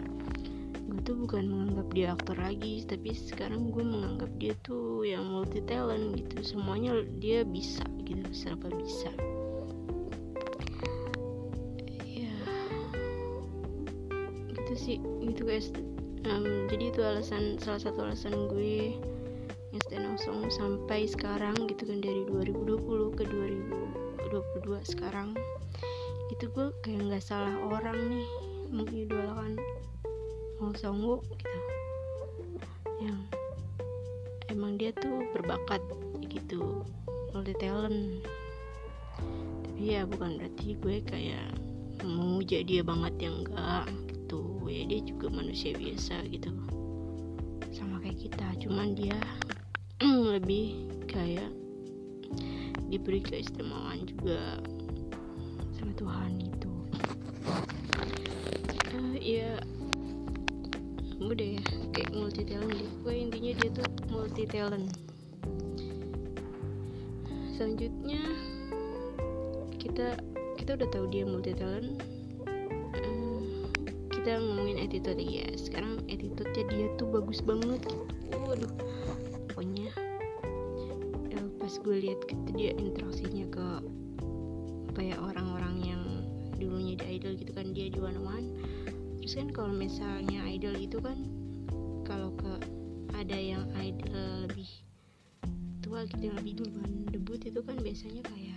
gue 0.77 1.01
tuh 1.01 1.17
bukan 1.17 1.49
menganggap 1.49 1.89
dia 1.89 2.13
aktor 2.13 2.38
lagi 2.38 2.86
tapi 2.86 3.17
sekarang 3.17 3.73
gue 3.73 3.81
menganggap 3.81 4.29
dia 4.38 4.53
tuh 4.62 5.09
yang 5.09 5.25
multi 5.25 5.57
talent 5.65 6.21
gitu. 6.21 6.53
Semuanya 6.53 6.93
dia 7.17 7.41
bisa 7.41 7.81
gitu 8.05 8.29
serba 8.29 8.69
bisa. 8.77 9.09
Ya. 12.05 12.29
Gitu 14.53 14.73
sih 14.77 14.97
gitu 15.01 15.49
guys. 15.49 15.73
Um, 16.29 16.69
jadi 16.69 16.93
itu 16.93 17.01
alasan 17.01 17.57
salah 17.57 17.81
satu 17.81 18.05
alasan 18.05 18.53
gue 18.53 19.01
stand 19.81 20.21
Song 20.21 20.45
sampai 20.53 21.09
sekarang 21.09 21.57
gitu 21.65 21.89
kan 21.89 21.97
dari 21.97 22.21
2020 22.29 23.17
ke 23.17 23.23
2022 23.25 24.86
sekarang. 24.86 25.33
Itu 26.29 26.49
gue 26.53 26.69
kayak 26.86 27.09
nggak 27.09 27.23
salah 27.25 27.57
orang 27.65 27.97
nih 28.13 28.27
mengidolakan 28.69 29.57
Hong 30.62 30.77
Songwoo 30.77 31.25
gitu. 31.25 31.57
Yang 33.01 33.19
emang 34.53 34.77
dia 34.77 34.93
tuh 34.93 35.25
berbakat 35.33 35.81
gitu 36.29 36.86
multi 37.33 37.57
talent. 37.57 38.21
Tapi 39.65 39.81
ya 39.97 40.05
bukan 40.05 40.38
berarti 40.38 40.77
gue 40.77 41.01
kayak 41.01 41.49
memuja 42.05 42.62
dia 42.62 42.86
banget 42.86 43.13
yang 43.17 43.41
enggak 43.41 43.89
gitu. 44.13 44.69
Ya 44.69 44.86
dia 44.86 45.01
juga 45.01 45.33
manusia 45.33 45.73
biasa 45.73 46.29
gitu. 46.29 46.53
Sama 47.73 47.97
kayak 48.05 48.21
kita 48.21 48.47
cuman 48.62 48.93
dia 48.93 49.17
lebih 50.34 50.89
kayak 51.06 51.54
diberi 52.89 53.22
keistimewaan 53.22 54.02
juga 54.10 54.58
sama 55.78 55.93
Tuhan 55.93 56.32
itu 56.41 56.74
uh, 58.98 59.17
ya 59.22 59.62
udah 61.22 61.48
ya 61.54 61.63
kayak 61.93 62.12
multi 62.17 62.41
talent 62.43 62.74
deh. 62.74 62.89
Gue 63.06 63.13
intinya 63.13 63.52
dia 63.62 63.69
tuh 63.78 63.88
multi 64.10 64.43
talent 64.50 64.89
selanjutnya 67.54 68.26
kita 69.78 70.17
kita 70.58 70.82
udah 70.82 70.89
tahu 70.89 71.06
dia 71.13 71.24
multi 71.30 71.54
talent 71.54 72.02
uh, 72.98 73.41
kita 74.10 74.41
ngomongin 74.41 74.82
attitude 74.82 75.22
ya. 75.22 75.46
Sekarang 75.54 76.02
attitude-nya 76.10 76.63
dia 76.74 76.86
tuh 76.98 77.06
bagus 77.13 77.38
banget 77.46 77.86
gitu. 77.86 78.02
Waduh 78.50 78.74
pas 81.73 81.89
gue 81.89 82.05
lihat 82.05 82.21
gitu 82.29 82.49
dia 82.53 82.69
interaksinya 82.77 83.49
ke 83.49 83.67
kayak 84.93 85.17
orang-orang 85.17 85.81
yang 85.81 86.03
dulunya 86.62 86.93
di 86.93 87.17
idol 87.17 87.33
gitu 87.33 87.49
kan 87.49 87.73
dia 87.73 87.89
di 87.89 87.97
one 87.97 88.53
terus 89.17 89.33
kan 89.33 89.49
kalau 89.49 89.73
misalnya 89.73 90.45
idol 90.53 90.77
itu 90.77 91.01
kan 91.01 91.17
kalau 92.05 92.29
ke 92.38 92.62
ada 93.17 93.33
yang 93.33 93.65
idol 93.73 94.45
lebih 94.45 94.69
tua 95.81 96.05
gitu 96.13 96.29
yang 96.29 96.38
lebih 96.45 96.62
duluan 96.62 97.09
debut 97.09 97.41
itu 97.41 97.65
kan 97.65 97.81
biasanya 97.81 98.21
kayak 98.21 98.53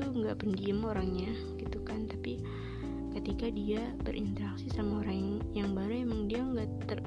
tuh 0.00 0.12
nggak 0.16 0.40
pendiam 0.40 0.80
orangnya 0.88 1.30
gitu 1.60 1.78
kan. 1.84 2.08
Tapi 2.08 2.40
ketika 3.14 3.52
dia 3.52 3.82
berinteraksi 4.00 4.72
sama 4.72 5.04
orang 5.04 5.16
yang, 5.16 5.36
yang 5.52 5.70
baru 5.76 5.94
emang 6.08 6.20
dia 6.26 6.40
nggak 6.40 6.70
ter 6.88 7.00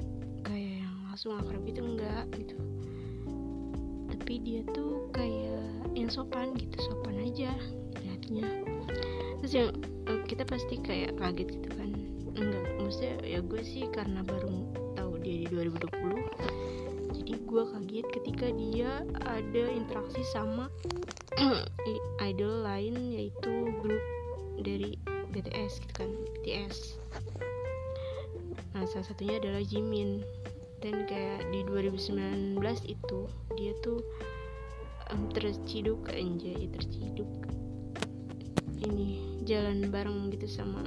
kayak 0.46 0.86
yang 0.86 0.96
langsung 1.10 1.34
akrab 1.34 1.64
itu 1.66 1.80
enggak 1.82 2.24
gitu. 2.38 2.56
Tapi 4.14 4.34
dia 4.40 4.60
tuh 4.70 5.10
kayak 5.10 5.68
yang 5.98 6.08
sopan 6.10 6.54
gitu 6.54 6.74
sopan 6.90 7.22
aja 7.22 7.54
lihatnya 8.02 8.48
terus 9.38 9.52
yang 9.52 9.70
eh, 10.10 10.20
kita 10.26 10.42
pasti 10.48 10.80
kayak 10.80 11.18
kaget 11.18 11.60
gitu 11.60 11.70
kan. 11.74 11.90
Enggak 12.34 12.64
maksudnya 12.84 13.16
ya 13.24 13.40
gue 13.40 13.62
sih 13.64 13.88
karena 13.88 14.20
baru 14.20 14.68
tahu 14.92 15.16
dia 15.24 15.42
di 15.42 15.48
2020 15.48 17.16
jadi 17.16 17.32
gue 17.40 17.62
kaget 17.72 18.06
ketika 18.12 18.46
dia 18.52 18.90
ada 19.24 19.64
interaksi 19.72 20.20
sama 20.28 20.68
idol 22.24 22.64
lain 22.64 23.12
yaitu 23.12 23.52
grup 23.84 24.04
dari 24.60 24.96
BTS 25.30 25.82
gitu 25.84 25.92
kan 25.92 26.10
BTS 26.40 26.96
nah 28.74 28.82
salah 28.90 29.06
satunya 29.06 29.38
adalah 29.38 29.62
Jimin. 29.62 30.22
Dan 30.82 31.08
kayak 31.08 31.48
di 31.48 31.64
2019 31.64 32.60
itu 32.84 33.20
dia 33.56 33.72
tuh 33.80 34.04
um, 35.08 35.30
terciduk 35.32 36.04
anjay 36.12 36.68
terciduk. 36.68 37.30
Ini 38.84 39.40
jalan 39.48 39.88
bareng 39.88 40.28
gitu 40.34 40.44
sama 40.44 40.84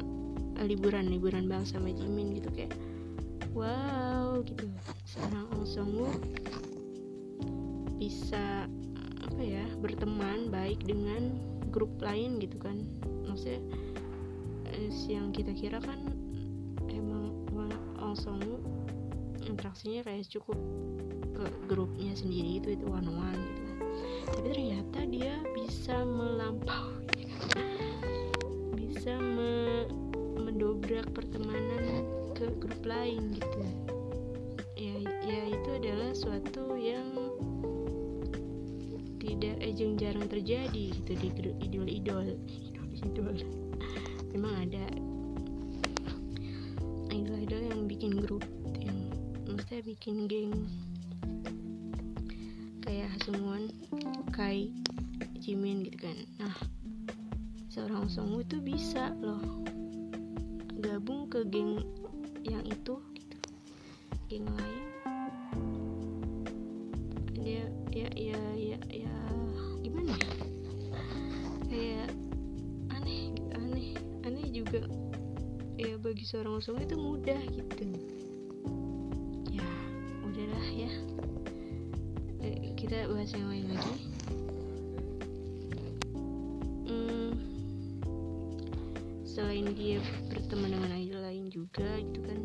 liburan 0.62 1.10
liburan 1.10 1.50
bang 1.50 1.66
sama 1.66 1.90
Jimin 1.90 2.38
gitu 2.38 2.54
kayak 2.54 2.78
wow 3.58 4.38
gitu. 4.46 4.70
Seorang 5.10 5.50
Ong 5.58 5.66
Song 5.66 5.92
bisa 7.98 8.70
apa 9.28 9.42
ya 9.44 9.66
berteman 9.84 10.48
baik 10.50 10.82
dengan 10.88 11.36
grup 11.70 11.92
lain 12.00 12.40
gitu 12.40 12.58
kan. 12.58 12.80
Maksudnya 13.28 13.62
eh, 14.74 14.92
yang 15.12 15.30
kita 15.36 15.52
kira 15.54 15.78
kan 15.84 16.00
emang 16.88 17.36
Ong 18.00 18.16
Song 18.16 18.42
interaksinya 19.46 20.02
kayak 20.04 20.26
cukup 20.32 20.58
ke 21.38 21.46
grupnya 21.70 22.18
sendiri 22.18 22.58
itu 22.58 22.74
itu 22.74 22.86
one 22.88 23.12
one 23.14 23.38
gitu 23.38 23.62
kan. 23.62 23.78
Tapi 24.34 24.48
ternyata 24.52 25.00
dia 25.06 25.34
bisa 25.54 26.02
melampaui 26.02 27.30
bisa 28.74 29.14
me 29.22 29.86
mendobrak 30.42 31.14
pertemanan 31.14 32.04
ke 32.34 32.50
grup 32.58 32.82
lain 32.82 33.38
gitu. 33.38 33.60
Ya 34.74 34.98
ya 35.26 35.42
itu 35.54 35.70
adalah 35.78 36.12
suatu 36.18 36.57
eh, 39.78 39.94
jarang 39.98 40.26
terjadi 40.26 40.84
gitu 40.94 41.12
di 41.14 41.28
idol-idol. 41.62 42.38
Idol-idol 42.98 43.68
memang 44.34 44.54
ada 44.70 44.86
idol-idol 47.14 47.62
yang 47.74 47.82
bikin 47.90 48.14
grup 48.18 48.46
yang 48.82 48.98
maksudnya 49.50 49.82
bikin 49.86 50.30
geng 50.30 50.54
bagi 76.18 76.34
seorang 76.34 76.58
Songwoo 76.58 76.82
itu 76.82 76.98
mudah 76.98 77.42
gitu. 77.54 77.86
Ya 79.54 79.70
udahlah 80.26 80.66
ya. 80.74 80.90
Eh, 82.42 82.74
kita 82.74 83.06
bahas 83.06 83.30
yang 83.38 83.46
lain 83.54 83.70
lagi. 83.70 83.96
Selain 89.30 89.70
dia 89.78 90.02
berteman 90.34 90.74
dengan 90.74 90.98
idol 90.98 91.22
lain 91.22 91.54
juga 91.54 92.02
gitu 92.02 92.20
kan. 92.26 92.42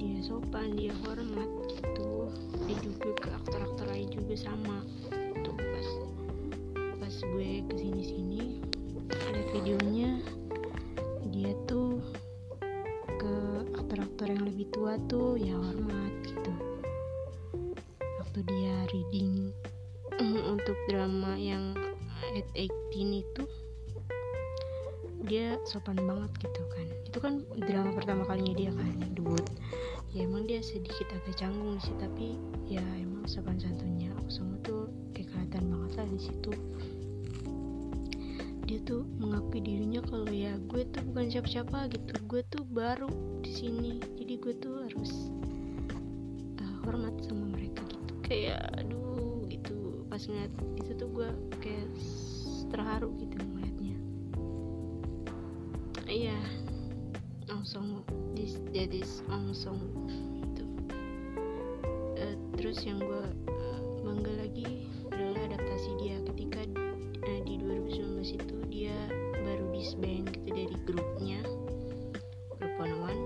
Dia 0.00 0.16
sopan 0.24 0.72
dia 0.72 0.96
hormat 1.04 1.52
gitu. 1.68 2.32
Dia 2.64 2.76
juga 2.80 3.12
ke 3.12 3.28
aktor-aktor 3.44 3.92
lain 3.92 4.08
juga 4.08 4.48
sama. 4.48 4.88
Tuh 5.44 5.52
pas 5.52 5.88
pas 6.96 7.12
gue 7.12 7.60
ke 7.68 7.74
sini 7.76 8.02
sini 8.08 8.27
sopan 25.78 25.94
banget 26.02 26.30
gitu 26.42 26.62
kan. 26.74 26.86
Itu 27.06 27.18
kan 27.22 27.34
drama 27.62 27.94
pertama 27.94 28.26
kalinya 28.26 28.54
dia 28.58 28.74
kan 28.74 28.90
debut. 29.14 29.46
Ya 30.10 30.26
emang 30.26 30.50
dia 30.50 30.58
sedikit 30.58 31.06
agak 31.14 31.38
canggung 31.38 31.78
sih 31.78 31.94
tapi 32.02 32.34
ya 32.66 32.82
emang 32.98 33.30
sopan 33.30 33.62
santunnya. 33.62 34.10
Semua 34.26 34.58
tuh 34.66 34.90
kayak 35.14 35.30
kelihatan 35.30 35.70
banget 35.70 35.92
lah 35.94 36.06
di 36.10 36.18
situ. 36.18 36.52
Dia 38.66 38.78
tuh 38.82 39.06
mengakui 39.22 39.62
dirinya 39.62 40.02
kalau 40.02 40.26
ya 40.26 40.58
gue 40.66 40.82
tuh 40.90 41.06
bukan 41.14 41.30
siapa-siapa 41.30 41.94
gitu. 41.94 42.12
Gue 42.26 42.42
tuh 42.50 42.66
baru 42.66 43.08
di 43.46 43.52
sini. 43.54 44.02
Jadi 44.18 44.34
gue 44.34 44.54
tuh 44.58 44.82
harus 44.82 45.30
uh, 46.58 46.74
hormat 46.82 47.14
sama 47.22 47.54
mereka 47.54 47.86
gitu. 47.86 48.12
Kayak 48.26 48.66
aduh 48.82 49.46
gitu. 49.46 50.02
Pas 50.10 50.26
ngeliat 50.26 50.50
itu 50.74 50.90
tuh 50.98 51.08
gue 51.14 51.28
kayak 51.62 51.86
terharu 52.68 53.08
that 58.88 59.04
is 59.04 59.20
langsung 59.28 59.76
itu 60.40 60.64
uh, 62.16 62.36
terus 62.56 62.80
yang 62.88 62.96
gue 62.96 63.24
uh, 63.52 63.80
bangga 64.00 64.32
lagi 64.40 64.88
adalah 65.12 65.44
adaptasi 65.52 65.90
dia. 66.00 66.16
Ketika 66.24 66.64
uh, 67.20 67.40
di 67.44 67.60
2019 67.60 68.40
itu 68.40 68.56
dia 68.72 68.96
baru 69.44 69.68
disband 69.76 70.32
gitu 70.32 70.48
dari 70.48 70.76
grupnya 70.88 71.44
grup 72.56 72.74
One 72.80 72.96
One. 73.04 73.22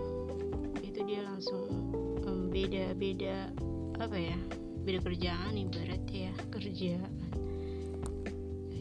Itu 0.83 1.07
dia 1.07 1.22
langsung 1.31 1.94
um, 2.27 2.51
beda 2.51 2.98
beda 2.98 3.54
apa 4.02 4.19
ya 4.19 4.38
beda 4.83 4.98
kerjaan 5.06 5.54
ibarat 5.54 6.02
ya 6.10 6.35
kerjaan 6.50 7.06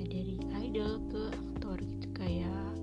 dari 0.10 0.34
idol 0.66 0.98
ke 1.14 1.30
aktor 1.30 1.78
gitu. 1.78 2.10
Kayak 2.18 2.74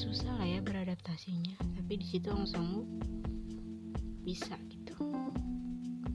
susah 0.00 0.32
lah 0.40 0.48
ya 0.48 0.64
beradaptasinya 0.64 1.79
tapi 1.90 2.06
di 2.06 2.10
situ 2.14 2.30
langsung 2.30 2.86
bisa 4.22 4.54
gitu. 4.70 4.94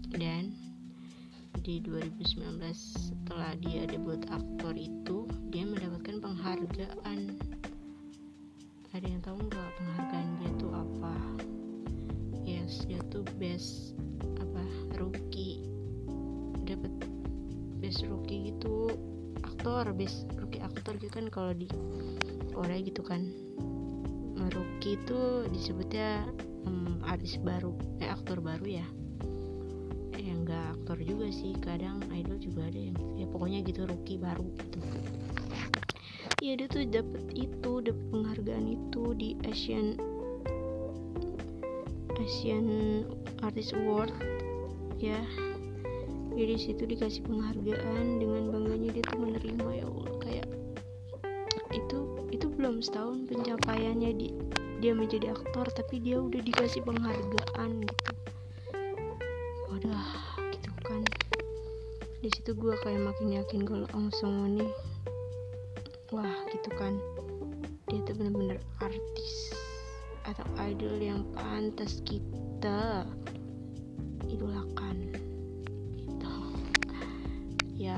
Dan 0.08 0.56
di 1.68 1.84
2019 1.84 2.64
setelah 2.72 3.52
dia 3.60 3.84
debut 3.84 4.24
aktor 4.32 4.72
itu 4.72 5.28
dia 5.52 5.68
mendapatkan 5.68 6.24
penghargaan. 6.24 7.36
Ada 8.96 9.04
yang 9.04 9.20
tahu 9.20 9.36
nggak 9.36 9.70
penghargaan 9.76 10.30
dia 10.40 10.52
tuh 10.56 10.72
apa? 10.72 11.16
Yes 12.48 12.88
dia 12.88 13.04
tuh 13.12 13.28
best 13.36 14.00
apa 14.40 14.64
rookie. 14.96 15.60
Dapat 16.64 17.04
best 17.84 18.08
rookie 18.08 18.56
gitu. 18.56 18.96
Aktor 19.44 19.92
best 19.92 20.24
rookie 20.40 20.64
aktor 20.64 20.96
gitu 21.04 21.12
kan 21.12 21.28
kalau 21.28 21.52
di 21.52 21.68
Korea 22.56 22.80
gitu 22.80 23.04
kan 23.04 23.45
itu 24.96 25.20
disebutnya 25.52 26.24
um, 26.64 27.04
artis 27.04 27.36
baru 27.44 27.76
eh 28.00 28.08
aktor 28.08 28.40
baru 28.40 28.80
ya. 28.80 28.88
Eh 30.16 30.32
enggak 30.32 30.80
aktor 30.80 30.98
juga 31.04 31.28
sih 31.30 31.52
kadang 31.60 32.00
idol 32.16 32.40
juga 32.40 32.72
ada 32.72 32.80
yang 32.80 32.98
ya 33.20 33.28
pokoknya 33.28 33.60
gitu 33.68 33.84
rookie 33.84 34.18
baru 34.18 34.48
gitu. 34.56 34.80
Ya 36.44 36.54
dia 36.56 36.68
tuh 36.70 36.86
dapet 36.88 37.24
itu 37.36 37.72
dapet 37.84 38.06
penghargaan 38.14 38.66
itu 38.70 39.04
di 39.18 39.30
Asian 39.50 39.98
Asian 42.22 42.68
Artist 43.44 43.76
Award 43.76 44.14
ya. 45.02 45.20
Jadi 46.36 46.54
situ 46.60 46.84
dikasih 46.84 47.24
penghargaan 47.24 48.20
dengan 48.20 48.52
bangganya 48.52 48.92
dia 48.92 49.04
tuh 49.08 49.20
menerima 49.24 49.68
ya 49.72 49.86
Allah. 49.88 50.16
Kayak 50.20 50.48
itu 51.72 52.00
itu 52.32 52.46
belum 52.52 52.84
setahun 52.84 53.28
pencapaiannya 53.32 54.12
di 54.16 54.28
dia 54.86 54.94
menjadi 54.94 55.34
aktor 55.34 55.66
tapi 55.74 55.98
dia 55.98 56.22
udah 56.22 56.46
dikasih 56.46 56.86
penghargaan 56.86 57.90
gitu. 57.90 58.12
Wadah 59.74 60.38
gitu 60.54 60.70
kan. 60.86 61.02
Di 62.22 62.30
situ 62.30 62.54
gue 62.54 62.78
kayak 62.86 63.02
makin 63.02 63.34
yakin 63.34 63.66
kalau 63.66 63.90
Ong 63.98 64.14
Song 64.14 64.62
nih 64.62 64.70
wah 66.14 66.38
gitu 66.54 66.70
kan. 66.78 67.02
Dia 67.90 67.98
tuh 68.06 68.14
bener-bener 68.14 68.62
artis 68.78 69.58
atau 70.22 70.46
idol 70.62 71.02
yang 71.02 71.26
pantas 71.34 72.06
kita 72.06 73.10
idolakan 74.30 75.10
gitu. 75.98 76.34
Ya 77.74 77.98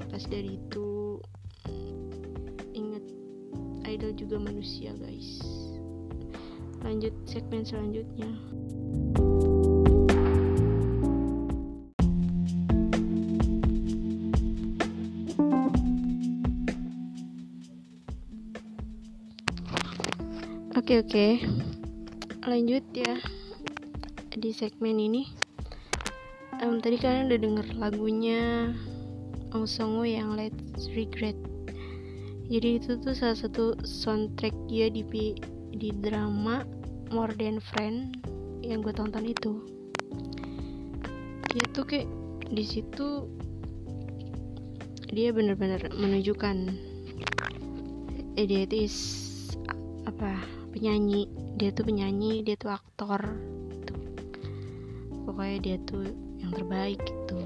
lepas 0.00 0.24
dari 0.24 0.56
itu 0.56 0.89
idol 4.00 4.16
juga 4.16 4.40
manusia 4.40 4.96
guys. 4.96 5.44
Lanjut 6.80 7.12
segmen 7.28 7.68
selanjutnya. 7.68 8.32
Oke 20.80 21.04
oke. 21.04 21.26
Lanjut 22.48 22.84
ya 22.96 23.20
di 24.32 24.50
segmen 24.56 24.96
ini. 24.96 25.28
Um, 26.64 26.80
tadi 26.80 26.96
kalian 26.96 27.28
udah 27.28 27.40
denger 27.40 27.66
lagunya 27.76 28.72
Ong 29.52 29.68
Song 29.68 30.00
yang 30.08 30.40
Let's 30.40 30.88
Regret 30.96 31.36
jadi 32.50 32.82
itu 32.82 32.98
tuh 32.98 33.14
salah 33.14 33.38
satu 33.38 33.78
soundtrack 33.86 34.50
dia 34.66 34.90
di 34.90 35.06
di 35.70 35.94
drama 36.02 36.66
More 37.14 37.30
Than 37.38 37.62
Friend 37.62 38.10
yang 38.66 38.82
gue 38.82 38.90
tonton 38.90 39.22
itu. 39.22 39.62
Dia 41.54 41.64
tuh 41.70 41.86
kayak 41.86 42.10
di 42.50 42.66
situ 42.66 43.30
dia 45.14 45.30
bener-bener 45.30 45.94
menunjukkan 45.94 46.56
eh, 48.34 48.46
dia 48.46 48.66
itu 48.66 48.76
is 48.82 48.98
apa 50.10 50.42
penyanyi. 50.74 51.30
Dia 51.54 51.70
tuh 51.70 51.86
penyanyi 51.86 52.42
dia 52.42 52.58
tuh 52.58 52.74
aktor. 52.74 53.30
Gitu. 53.70 53.94
pokoknya 55.22 55.58
dia 55.62 55.76
tuh 55.86 56.02
yang 56.42 56.50
terbaik 56.50 56.98
gitu. 56.98 57.38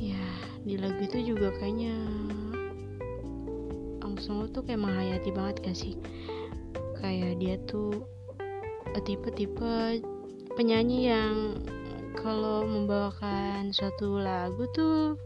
Ya 0.00 0.24
di 0.64 0.80
lagu 0.80 0.96
itu 1.04 1.36
juga 1.36 1.52
kayaknya 1.60 1.92
langsung 4.22 4.54
tuh 4.54 4.62
kayak 4.62 4.86
menghayati 4.86 5.34
banget 5.34 5.56
gak 5.66 5.74
sih? 5.74 5.98
Kayak 7.02 7.42
dia 7.42 7.58
tuh 7.66 8.06
tipe-tipe 9.02 9.98
penyanyi 10.54 11.10
yang 11.10 11.58
kalau 12.14 12.62
membawakan 12.62 13.74
suatu 13.74 14.22
lagu 14.22 14.62
tuh 14.70 15.18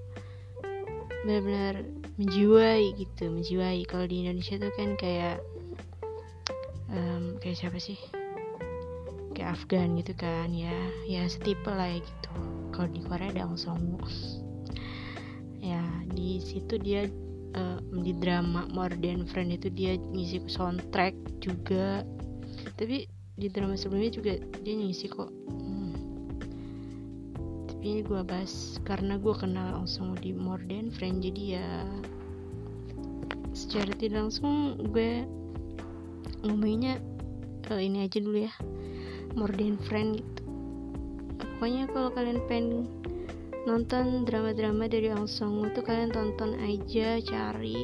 benar-benar 1.28 1.84
menjiwai 2.16 2.96
gitu 2.96 3.36
menjiwai. 3.36 3.84
Kalau 3.84 4.08
di 4.08 4.24
Indonesia 4.24 4.56
tuh 4.56 4.72
kan 4.72 4.96
kayak 4.96 5.44
um, 6.88 7.36
kayak 7.36 7.60
siapa 7.60 7.76
sih? 7.76 8.00
Kayak 9.36 9.60
Afgan 9.60 9.92
gitu 10.00 10.16
kan 10.16 10.56
ya 10.56 10.72
ya 11.04 11.28
setipe 11.28 11.68
lah 11.68 11.92
ya 11.92 12.00
gitu. 12.00 12.32
Kalau 12.72 12.88
di 12.88 13.04
Korea 13.04 13.28
ada 13.28 13.44
Ong 13.44 13.60
Song 13.60 14.00
ya 15.60 15.84
di 16.16 16.40
situ 16.40 16.80
dia 16.80 17.04
uh, 17.56 17.80
di 18.04 18.12
drama 18.16 18.68
More 18.70 18.94
Than 19.00 19.24
Friend 19.26 19.50
itu 19.50 19.72
dia 19.72 19.96
ngisi 19.98 20.44
soundtrack 20.46 21.40
juga. 21.42 22.04
Tapi 22.76 23.08
di 23.36 23.48
drama 23.48 23.76
sebelumnya 23.76 24.12
juga 24.12 24.32
dia 24.62 24.74
ngisi 24.76 25.08
kok. 25.08 25.32
Ini 27.86 28.02
gue 28.02 28.18
bahas 28.26 28.82
karena 28.82 29.14
gue 29.14 29.30
kenal 29.30 29.78
langsung 29.78 30.18
di 30.18 30.34
More 30.34 30.58
Than 30.66 30.90
Friend 30.90 31.22
jadi 31.22 31.42
ya 31.54 31.68
secara 33.54 33.94
tidak 33.94 34.26
langsung 34.26 34.74
gue 34.90 35.22
ngomonginnya 36.42 36.98
uh, 37.70 37.78
ini 37.78 38.10
aja 38.10 38.18
dulu 38.18 38.42
ya. 38.42 38.52
More 39.38 39.54
Than 39.54 39.78
Friend 39.86 40.18
gitu. 40.18 40.42
Pokoknya 41.38 41.86
kalau 41.94 42.10
kalian 42.10 42.42
pengen 42.50 42.90
nonton 43.66 44.22
drama-drama 44.22 44.86
dari 44.86 45.10
Ong 45.10 45.26
Song 45.26 45.66
itu 45.66 45.82
kalian 45.82 46.14
tonton 46.14 46.54
aja 46.62 47.18
cari. 47.18 47.82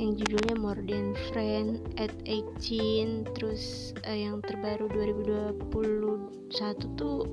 Yang 0.00 0.24
judulnya 0.24 0.56
More 0.56 0.80
Than 0.84 1.12
Friend 1.28 1.76
at 2.00 2.12
18 2.24 3.28
terus 3.36 3.92
uh, 4.08 4.16
yang 4.16 4.40
terbaru 4.40 4.88
2021 4.88 6.96
tuh 6.96 7.28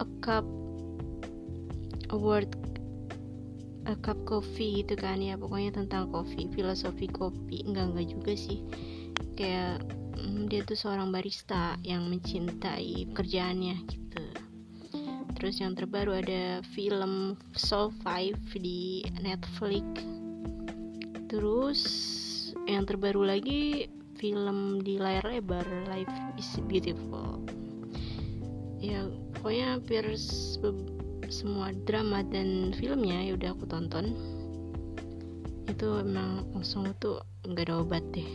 A 0.00 0.06
Cup 0.20 0.44
award 2.12 2.48
a 3.88 3.96
cup 3.96 4.20
coffee 4.28 4.84
gitu 4.84 4.94
kan 4.94 5.18
ya 5.18 5.40
pokoknya 5.40 5.82
tentang 5.82 6.12
kopi 6.12 6.46
filosofi 6.52 7.08
kopi. 7.08 7.64
Enggak 7.64 7.96
enggak 7.96 8.06
juga 8.12 8.32
sih. 8.36 8.60
Kayak 9.34 9.82
mm, 10.20 10.52
dia 10.52 10.60
tuh 10.62 10.76
seorang 10.76 11.08
barista 11.08 11.80
yang 11.80 12.06
mencintai 12.06 13.08
pekerjaannya 13.10 13.74
gitu 13.88 14.09
terus 15.40 15.56
yang 15.56 15.72
terbaru 15.72 16.20
ada 16.20 16.60
film 16.76 17.32
Soul 17.56 17.96
5 18.04 18.60
di 18.60 19.00
Netflix. 19.24 19.88
Terus 21.32 21.80
yang 22.68 22.84
terbaru 22.84 23.24
lagi 23.24 23.88
film 24.20 24.84
di 24.84 25.00
layar 25.00 25.24
lebar 25.24 25.64
Life 25.88 26.12
is 26.36 26.60
Beautiful. 26.68 27.40
Ya 28.84 29.08
pokoknya 29.40 29.80
hampir 29.80 30.04
semua 31.32 31.72
drama 31.88 32.20
dan 32.20 32.76
filmnya 32.76 33.24
ya 33.24 33.32
udah 33.32 33.56
aku 33.56 33.64
tonton. 33.64 34.12
Itu 35.72 36.04
emang 36.04 36.52
langsung 36.52 36.84
tuh 37.00 37.24
nggak 37.48 37.64
ada 37.64 37.80
obat 37.80 38.04
deh. 38.12 38.28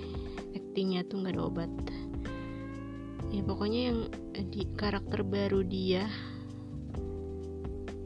Aktingnya 0.57 1.05
tuh 1.05 1.21
nggak 1.21 1.37
ada 1.37 1.43
obat. 1.53 1.71
Ya 3.29 3.45
pokoknya 3.45 3.93
yang 3.93 3.99
di 4.49 4.65
karakter 4.73 5.21
baru 5.21 5.61
dia 5.61 6.09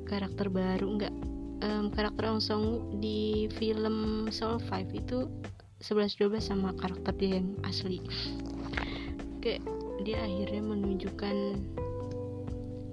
karakter 0.09 0.49
baru 0.49 0.97
nggak 0.97 1.13
um, 1.61 1.93
karakter 1.93 2.25
langsung 2.25 2.89
di 2.97 3.45
film 3.53 4.27
Soul 4.33 4.57
5 4.57 4.89
itu 4.97 5.29
11-12 5.85 6.41
sama 6.43 6.75
karakter 6.75 7.13
dia 7.15 7.39
yang 7.39 7.55
asli. 7.63 8.03
Kayak 9.39 9.63
dia 10.03 10.19
akhirnya 10.19 10.63
menunjukkan 10.65 11.35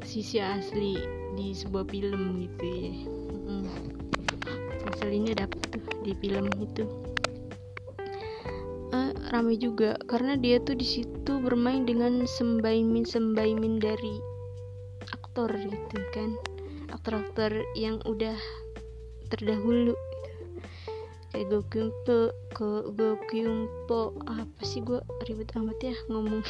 sisi 0.07 0.39
asli 0.39 0.95
di 1.35 1.51
sebuah 1.51 1.89
film 1.91 2.47
gitu 2.47 2.65
ya. 2.69 2.95
Hmm. 3.47 3.67
aslinya 4.87 5.35
dapet 5.35 5.61
tuh 5.75 5.83
di 6.07 6.15
film 6.23 6.47
itu. 6.63 6.87
Uh, 8.95 9.11
ramai 9.35 9.59
juga 9.59 9.99
karena 10.07 10.39
dia 10.39 10.63
tuh 10.63 10.79
di 10.79 10.87
situ 10.87 11.33
bermain 11.43 11.83
dengan 11.83 12.23
sembaimin 12.23 13.03
sembaimin 13.03 13.83
dari 13.83 14.15
aktor 15.11 15.51
gitu 15.59 15.99
kan 16.15 16.39
aktor-aktor 16.91 17.67
yang 17.75 17.99
udah 18.07 18.37
terdahulu 19.31 19.95
gitu. 19.95 20.05
kayak 21.35 21.47
Gokyungpo 21.51 22.19
ke 22.55 22.69
Gokyungpo 22.95 24.01
apa 24.25 24.63
sih 24.63 24.81
gue 24.81 25.03
ribet 25.27 25.51
amat 25.59 25.79
ya 25.83 25.97
ngomong. 26.09 26.43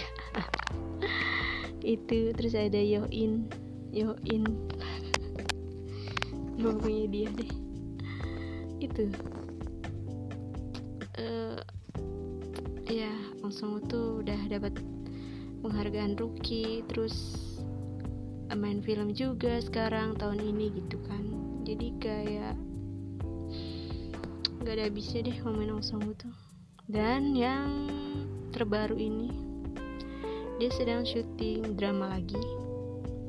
Itu 1.96 2.34
terus 2.36 2.54
ada 2.54 2.78
Yoin 2.78 3.48
Yoin. 3.90 4.44
Pokoknya 6.60 7.06
dia 7.08 7.28
deh. 7.32 7.52
Itu. 8.82 9.04
Uh, 11.16 11.60
ya 12.86 13.10
langsung 13.40 13.80
tuh 13.88 14.20
udah 14.20 14.40
dapat 14.52 14.76
penghargaan 15.64 16.14
rookie 16.20 16.84
terus 16.86 17.45
main 18.56 18.80
film 18.80 19.12
juga 19.12 19.60
sekarang 19.60 20.16
tahun 20.16 20.40
ini 20.40 20.72
gitu 20.80 20.96
kan. 21.04 21.22
Jadi 21.62 21.92
kayak 22.00 22.56
gak 24.64 24.74
ada 24.74 24.88
habisnya 24.88 25.28
deh 25.28 25.36
ngomongin 25.44 25.76
langsung 25.76 26.00
tuh. 26.16 26.32
Dan 26.88 27.36
yang 27.36 27.92
terbaru 28.50 28.96
ini 28.96 29.30
dia 30.56 30.72
sedang 30.72 31.04
syuting 31.04 31.76
drama 31.76 32.16
lagi 32.16 32.40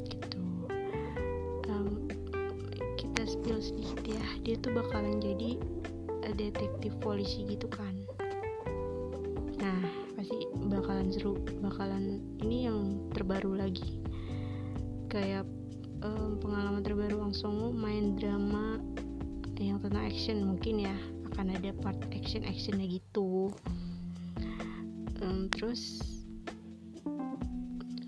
gitu. 0.07 0.41
Um, 1.67 2.07
kita 2.95 3.27
spill 3.27 3.59
sedikit 3.59 4.01
ya. 4.07 4.25
Dia 4.47 4.55
tuh 4.63 4.71
bakalan 4.71 5.19
jadi 5.19 5.59
detektif 6.37 6.93
polisi 6.99 7.47
gitu 7.47 7.65
kan. 7.71 7.95
Nah 9.57 9.81
pasti 10.13 10.37
bakalan 10.69 11.09
seru 11.09 11.39
bakalan 11.63 12.19
ini 12.43 12.67
yang 12.69 13.09
terbaru 13.15 13.57
lagi 13.57 13.97
kayak 15.07 15.47
um, 16.03 16.37
pengalaman 16.39 16.83
terbaru 16.83 17.19
langsung 17.19 17.73
main 17.75 18.15
drama 18.19 18.79
yang 19.57 19.81
tentang 19.81 20.05
action 20.05 20.45
mungkin 20.45 20.85
ya 20.85 20.95
akan 21.33 21.57
ada 21.57 21.73
part 21.81 21.97
action 22.13 22.45
actionnya 22.45 22.85
gitu. 22.85 23.49
Um, 25.17 25.49
terus 25.49 26.01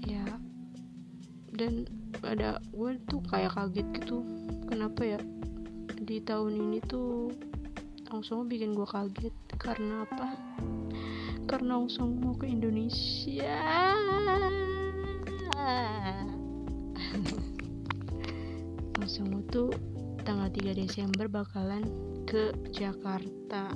ya 0.05 0.21
dan 1.57 1.89
ada 2.21 2.61
gue 2.69 3.01
tuh 3.09 3.21
kayak 3.33 3.57
kaget 3.57 3.87
gitu 3.97 4.21
kenapa 4.69 5.17
ya 5.17 5.19
di 5.99 6.21
tahun 6.21 6.53
ini 6.57 6.79
tuh 6.85 7.33
langsung 8.13 8.45
bikin 8.45 8.77
gue 8.77 8.85
kaget 8.85 9.35
karena 9.57 10.05
apa? 10.05 10.37
Karena 11.49 11.81
langsung 11.81 12.21
mau 12.21 12.37
ke 12.37 12.45
Indonesia 12.45 13.57
langsung 19.19 19.43
tuh 19.51 19.67
tanggal 20.23 20.47
3 20.47 20.79
Desember 20.79 21.27
bakalan 21.27 21.83
ke 22.23 22.55
Jakarta 22.71 23.67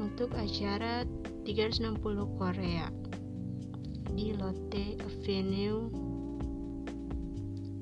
untuk 0.00 0.32
acara 0.32 1.04
360 1.44 2.00
Korea 2.40 2.88
di 4.16 4.32
Lotte 4.32 4.96
Avenue 4.96 5.92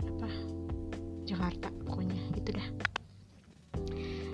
apa? 0.02 0.30
Jakarta 1.30 1.70
pokoknya 1.86 2.18
gitu 2.34 2.58
dah. 2.58 2.68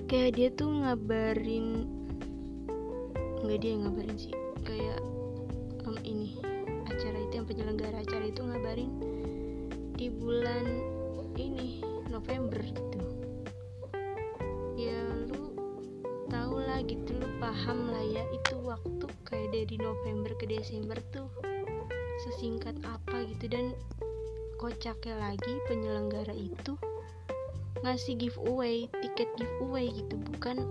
Kayak 0.09 0.31
dia 0.33 0.49
tuh 0.57 0.81
ngabarin 0.81 1.85
nggak 3.45 3.59
dia 3.61 3.71
yang 3.77 3.85
ngabarin 3.85 4.17
sih 4.17 4.33
kayak 4.65 4.97
um, 5.85 6.01
ini 6.09 6.41
acara 6.89 7.21
itu 7.21 7.37
yang 7.37 7.45
penyelenggara 7.45 8.01
acara 8.01 8.25
itu 8.33 8.41
ngabarin 8.41 8.91
di 9.93 10.09
bulan 10.09 10.96
November 12.17 12.65
gitu. 12.65 13.01
Ya 14.81 14.97
lu 15.29 15.53
tau 16.33 16.57
lah 16.57 16.81
gitu 16.81 17.13
lu 17.13 17.29
paham 17.37 17.93
lah 17.93 18.01
ya 18.01 18.25
itu 18.33 18.57
waktu 18.65 19.05
kayak 19.29 19.53
dari 19.53 19.77
November 19.77 20.33
ke 20.41 20.49
Desember 20.49 20.97
tuh 21.13 21.29
sesingkat 22.25 22.81
apa 22.89 23.29
gitu. 23.29 23.53
Dan 23.53 23.77
kocaknya 24.57 25.21
lagi 25.21 25.53
penyelenggara 25.69 26.33
itu 26.33 26.81
ngasih 27.85 28.17
giveaway 28.17 28.89
tiket 29.05 29.29
giveaway 29.37 29.93
gitu 29.93 30.17
bukan 30.33 30.65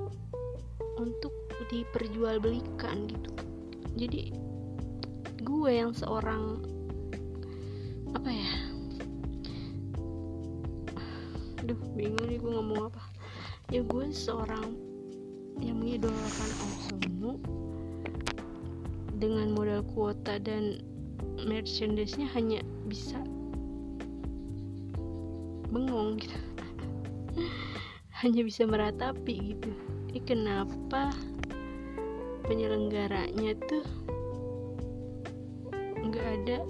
untuk 0.97 1.31
diperjualbelikan 1.69 3.05
gitu. 3.05 3.31
Jadi 3.93 4.33
gue 5.45 5.71
yang 5.71 5.93
seorang 5.93 6.74
ya 13.75 13.83
gue 13.83 14.07
seorang 14.07 14.71
yang 15.59 15.83
mengidolakan 15.83 16.51
Osumu 16.63 17.35
dengan 19.19 19.51
modal 19.51 19.83
kuota 19.91 20.39
dan 20.39 20.79
merchandise-nya 21.43 22.23
hanya 22.31 22.63
bisa 22.87 23.19
bengong 25.75 26.23
gitu. 26.23 26.39
Hanya 28.23 28.47
bisa 28.47 28.63
meratapi 28.63 29.35
gitu. 29.51 29.75
Ini 30.07 30.23
kenapa 30.23 31.11
penyelenggaranya 32.47 33.59
tuh 33.67 33.83
nggak 35.99 36.27
ada 36.47 36.63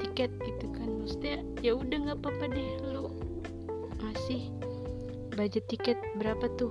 tiket 0.00 0.32
gitu 0.48 0.64
kan? 0.72 0.88
Maksudnya 0.96 1.44
ya 1.60 1.76
udah 1.76 2.08
nggak 2.08 2.18
apa-apa 2.24 2.44
deh 2.56 2.72
lu 2.88 3.12
ngasih 4.00 4.61
budget 5.42 5.66
tiket 5.66 5.98
berapa 6.22 6.46
tuh? 6.54 6.70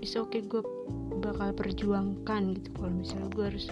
Bisa 0.00 0.24
oke 0.24 0.32
okay, 0.32 0.48
gue 0.48 0.64
bakal 1.20 1.52
perjuangkan 1.52 2.56
gitu. 2.56 2.72
Kalau 2.72 2.92
misalnya 2.96 3.28
gue 3.28 3.44
harus 3.44 3.68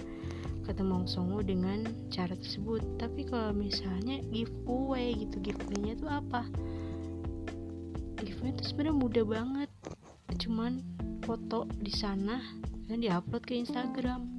ketemu 0.69 1.09
Songo 1.09 1.41
dengan 1.41 1.81
cara 2.13 2.37
tersebut. 2.37 2.85
Tapi 3.01 3.25
kalau 3.25 3.57
misalnya 3.57 4.21
giveaway 4.29 5.17
gitu 5.17 5.41
giveaway-nya 5.41 5.97
tuh 5.97 6.09
apa? 6.13 6.45
Giveaway 8.21 8.53
itu 8.53 8.63
sebenarnya 8.69 8.97
mudah 9.01 9.25
banget. 9.25 9.71
Cuman 10.37 10.85
foto 11.25 11.65
di 11.81 11.89
sana 11.89 12.37
dan 12.85 13.01
diupload 13.01 13.49
ke 13.49 13.57
Instagram. 13.57 14.29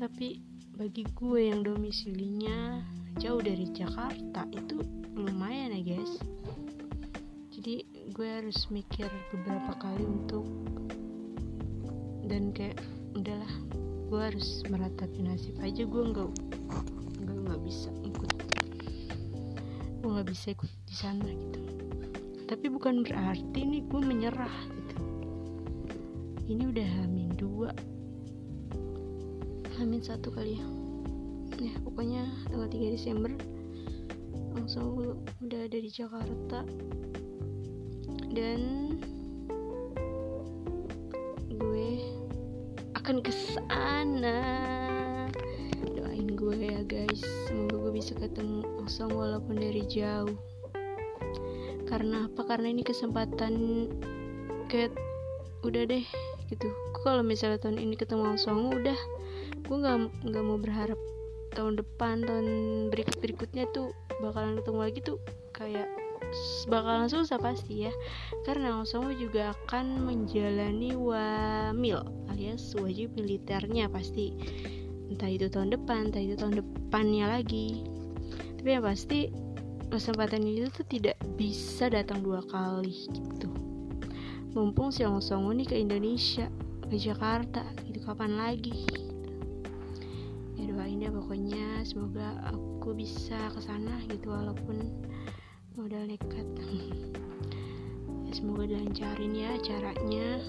Tapi 0.00 0.40
bagi 0.72 1.04
gue 1.12 1.52
yang 1.52 1.60
domisilinya 1.60 2.80
jauh 3.20 3.44
dari 3.44 3.68
Jakarta 3.76 4.48
itu 4.48 4.80
lumayan 5.12 5.76
ya 5.76 6.00
guys. 6.00 6.16
Jadi 7.52 7.91
gue 8.12 8.28
harus 8.28 8.68
mikir 8.68 9.08
beberapa 9.32 9.72
kali 9.80 10.04
untuk 10.04 10.44
dan 12.28 12.52
kayak 12.52 12.76
udahlah 13.16 13.52
gue 14.12 14.20
harus 14.20 14.60
meratapi 14.68 15.24
nasib 15.24 15.56
aja 15.64 15.88
gue 15.88 16.02
nggak 16.12 16.28
nggak 17.24 17.36
nggak 17.40 17.60
bisa 17.64 17.88
ikut 18.04 18.32
gue 20.04 20.10
nggak 20.12 20.28
bisa 20.28 20.52
ikut 20.52 20.68
di 20.84 20.92
sana 20.98 21.24
gitu. 21.24 21.60
Tapi 22.52 22.68
bukan 22.68 23.00
berarti 23.00 23.60
nih 23.64 23.80
gue 23.88 24.00
menyerah 24.04 24.56
gitu. 24.68 24.96
Ini 26.52 26.68
udah 26.68 26.88
hamin 27.00 27.32
dua. 27.32 27.72
Hamin 29.80 30.04
satu 30.04 30.28
kali 30.28 30.60
ya. 30.60 30.66
Ya 31.56 31.72
pokoknya 31.80 32.28
tanggal 32.50 32.68
3 32.68 32.92
Desember 32.92 33.32
langsung 34.52 35.16
udah 35.40 35.60
ada 35.64 35.78
di 35.80 35.88
Jakarta 35.88 36.66
dan 38.32 38.96
gue 41.52 41.88
akan 42.96 43.20
ke 43.20 43.32
sana. 43.32 44.40
Doain 45.92 46.32
gue 46.32 46.56
ya 46.56 46.80
guys. 46.88 47.20
Semoga 47.46 47.76
gue 47.88 47.92
bisa 47.92 48.16
ketemu 48.16 48.64
Osong 48.80 49.12
walaupun 49.12 49.60
dari 49.60 49.84
jauh. 49.84 50.32
Karena 51.84 52.24
apa? 52.24 52.40
Karena 52.48 52.72
ini 52.72 52.80
kesempatan 52.80 53.86
kayak 54.72 54.96
udah 55.60 55.84
deh 55.84 56.04
gitu. 56.48 56.68
Kalau 57.04 57.20
misalnya 57.20 57.60
tahun 57.60 57.76
ini 57.76 58.00
ketemu 58.00 58.32
Osong 58.32 58.72
udah. 58.72 58.96
Gue 59.68 59.76
nggak 59.76 60.08
nggak 60.24 60.44
mau 60.44 60.56
berharap 60.56 60.96
tahun 61.52 61.84
depan 61.84 62.24
tahun 62.24 62.48
berikut 62.88 63.20
berikutnya 63.20 63.68
tuh 63.76 63.92
bakalan 64.24 64.56
ketemu 64.56 64.80
lagi 64.80 65.00
tuh 65.04 65.20
kayak 65.52 65.84
bakalan 66.70 67.08
susah 67.10 67.38
pasti 67.38 67.88
ya. 67.88 67.92
Karena 68.46 68.80
Osama 68.80 69.12
juga 69.14 69.52
akan 69.54 70.06
menjalani 70.06 70.96
wamil 70.96 72.02
alias 72.32 72.74
wajib 72.78 73.14
militernya 73.14 73.86
pasti. 73.90 74.34
Entah 75.12 75.28
itu 75.28 75.46
tahun 75.52 75.76
depan 75.76 76.10
entah 76.10 76.22
itu 76.22 76.34
tahun 76.38 76.64
depannya 76.64 77.28
lagi. 77.28 77.84
Tapi 78.58 78.68
yang 78.78 78.86
pasti 78.86 79.28
kesempatan 79.92 80.40
itu 80.48 80.72
tuh 80.72 80.86
tidak 80.88 81.20
bisa 81.36 81.92
datang 81.92 82.24
dua 82.24 82.40
kali 82.48 82.96
gitu. 83.12 83.52
Mumpung 84.56 84.92
si 84.92 85.04
Osama 85.04 85.52
nih 85.52 85.68
ke 85.68 85.76
Indonesia 85.76 86.48
ke 86.88 86.96
Jakarta 87.00 87.64
gitu 87.88 88.04
kapan 88.04 88.36
lagi? 88.36 88.84
Ya 90.60 90.68
doain 90.68 91.00
ya 91.00 91.08
pokoknya 91.08 91.84
semoga 91.88 92.36
aku 92.52 92.92
bisa 92.92 93.36
ke 93.52 93.60
sana 93.64 93.96
gitu 94.12 94.28
walaupun 94.28 94.92
modal 95.76 96.04
nekat. 96.08 96.48
Ya, 98.22 98.40
semoga 98.40 98.64
dilancarin 98.64 99.36
ya 99.36 99.60
caranya. 99.60 100.40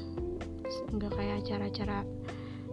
Nggak 0.96 1.12
kayak 1.20 1.36
acara-acara 1.44 2.08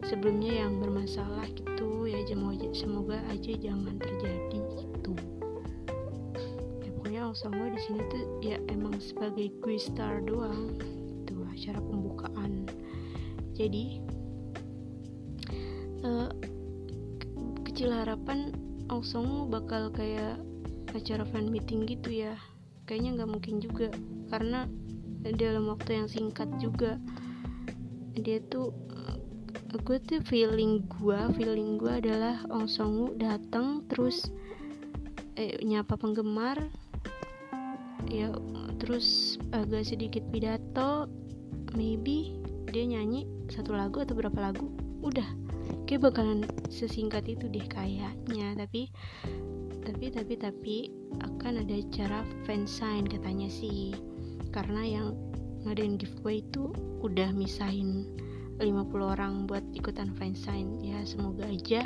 sebelumnya 0.06 0.62
yang 0.66 0.78
bermasalah 0.78 1.50
gitu. 1.50 2.06
Ya 2.06 2.22
semoga 2.70 3.18
aja 3.26 3.52
jangan 3.58 3.98
terjadi 3.98 4.60
gitu 4.70 5.12
ya 6.80 6.90
pokoknya 6.96 7.22
semua 7.34 7.66
di 7.70 7.80
sini 7.82 8.00
tuh 8.10 8.24
ya 8.42 8.56
emang 8.70 8.98
sebagai 9.02 9.50
gue 9.62 9.76
star 9.78 10.22
doang. 10.22 10.78
Itu 11.26 11.42
acara 11.46 11.78
pembukaan. 11.82 12.66
Jadi 13.54 14.00
uh, 16.06 16.30
kecil 17.66 17.92
harapan 17.92 18.54
Osongo 18.90 19.46
bakal 19.46 19.90
kayak 19.94 20.42
acara 20.94 21.24
fan 21.28 21.48
meeting 21.48 21.86
gitu 21.86 22.10
ya. 22.12 22.34
Kayaknya 22.86 23.22
nggak 23.22 23.30
mungkin 23.30 23.56
juga 23.62 23.88
karena 24.28 24.66
dalam 25.36 25.68
waktu 25.70 26.02
yang 26.02 26.08
singkat 26.08 26.48
juga. 26.58 26.96
Dia 28.16 28.42
tuh 28.50 28.74
gue 29.70 29.98
tuh 30.02 30.18
feeling 30.26 30.82
gue 30.98 31.20
feeling 31.38 31.78
gue 31.78 32.02
adalah 32.02 32.42
Ong 32.50 32.66
Songwoo 32.66 33.14
datang 33.14 33.86
terus 33.86 34.34
eh, 35.38 35.60
nyapa 35.62 35.94
penggemar. 35.94 36.58
Ya 38.10 38.34
terus 38.80 39.38
agak 39.54 39.86
sedikit 39.86 40.24
pidato 40.34 41.06
maybe 41.78 42.34
dia 42.70 42.86
nyanyi 42.86 43.26
satu 43.50 43.74
lagu 43.74 44.02
atau 44.02 44.18
berapa 44.18 44.38
lagu 44.40 44.66
udah. 45.04 45.26
Kayak 45.86 46.10
bakalan 46.10 46.46
sesingkat 46.66 47.26
itu 47.30 47.46
deh 47.46 47.66
kayaknya 47.66 48.58
tapi 48.58 48.90
tapi 49.84 50.06
tapi 50.12 50.34
tapi 50.36 50.76
akan 51.24 51.64
ada 51.64 51.76
cara 51.92 52.20
fansign 52.44 53.08
katanya 53.08 53.48
sih. 53.48 53.96
Karena 54.50 54.82
yang 54.84 55.08
ngadain 55.64 56.00
giveaway 56.00 56.40
itu 56.44 56.72
udah 57.04 57.32
misahin 57.32 58.08
50 58.60 58.66
orang 59.00 59.48
buat 59.48 59.64
ikutan 59.72 60.12
fansign. 60.16 60.80
Ya 60.84 61.00
semoga 61.04 61.48
aja 61.48 61.84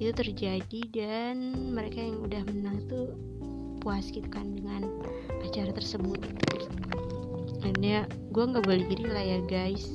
itu 0.00 0.16
terjadi 0.16 0.80
dan 0.96 1.36
mereka 1.76 2.00
yang 2.00 2.24
udah 2.24 2.42
menang 2.48 2.80
tuh 2.88 3.12
puas 3.84 4.08
gitu 4.08 4.26
kan 4.32 4.56
dengan 4.56 4.88
acara 5.44 5.72
tersebut. 5.76 6.20
Dan 7.60 7.76
ya 7.84 8.08
gue 8.32 8.44
nggak 8.44 8.64
boleh 8.64 8.84
diri 8.88 9.04
lah 9.08 9.24
ya 9.24 9.38
guys. 9.44 9.92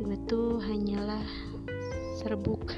Gue 0.00 0.16
tuh 0.24 0.56
hanyalah 0.64 1.24
serbuk 2.16 2.71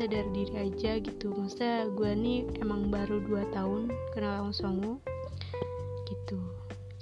sadar 0.00 0.24
diri 0.32 0.56
aja 0.56 0.96
gitu. 0.96 1.28
Maksudnya 1.28 1.92
gue 1.92 2.10
nih 2.16 2.48
emang 2.64 2.88
baru 2.88 3.20
2 3.20 3.52
tahun 3.52 3.92
kenal 4.16 4.48
langsung 4.48 4.96
gitu. 6.08 6.40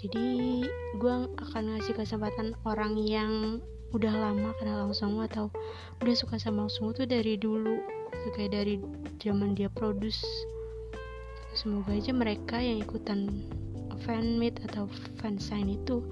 Jadi 0.03 0.67
gue 0.99 1.15
akan 1.39 1.79
ngasih 1.79 1.95
kesempatan 1.95 2.59
orang 2.67 2.99
yang 2.99 3.63
udah 3.95 4.11
lama 4.11 4.51
kenal 4.59 4.91
langsung 4.91 5.23
atau 5.23 5.47
udah 6.03 6.15
suka 6.19 6.43
sama 6.43 6.67
langsung 6.67 6.91
tuh 6.91 7.07
dari 7.07 7.39
dulu 7.39 7.79
itu 8.11 8.29
kayak 8.35 8.51
dari 8.51 8.83
zaman 9.23 9.55
dia 9.55 9.71
produce. 9.71 10.19
Semoga 11.55 11.95
aja 11.95 12.11
mereka 12.11 12.59
yang 12.59 12.83
ikutan 12.83 13.47
fan 14.03 14.43
meet 14.43 14.59
atau 14.67 14.91
fan 15.23 15.39
sign 15.39 15.71
itu 15.71 16.03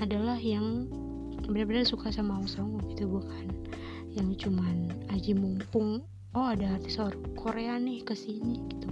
adalah 0.00 0.40
yang 0.40 0.88
benar-benar 1.44 1.84
suka 1.84 2.08
sama 2.08 2.40
langsung 2.40 2.80
gitu 2.88 3.08
bukan 3.08 3.48
yang 4.16 4.32
cuman 4.36 4.88
aji 5.12 5.36
mumpung 5.36 6.04
oh 6.34 6.46
ada 6.54 6.78
artis 6.78 6.98
Korea 7.34 7.74
nih 7.80 8.06
ke 8.06 8.14
sini 8.14 8.62
gitu. 8.70 8.90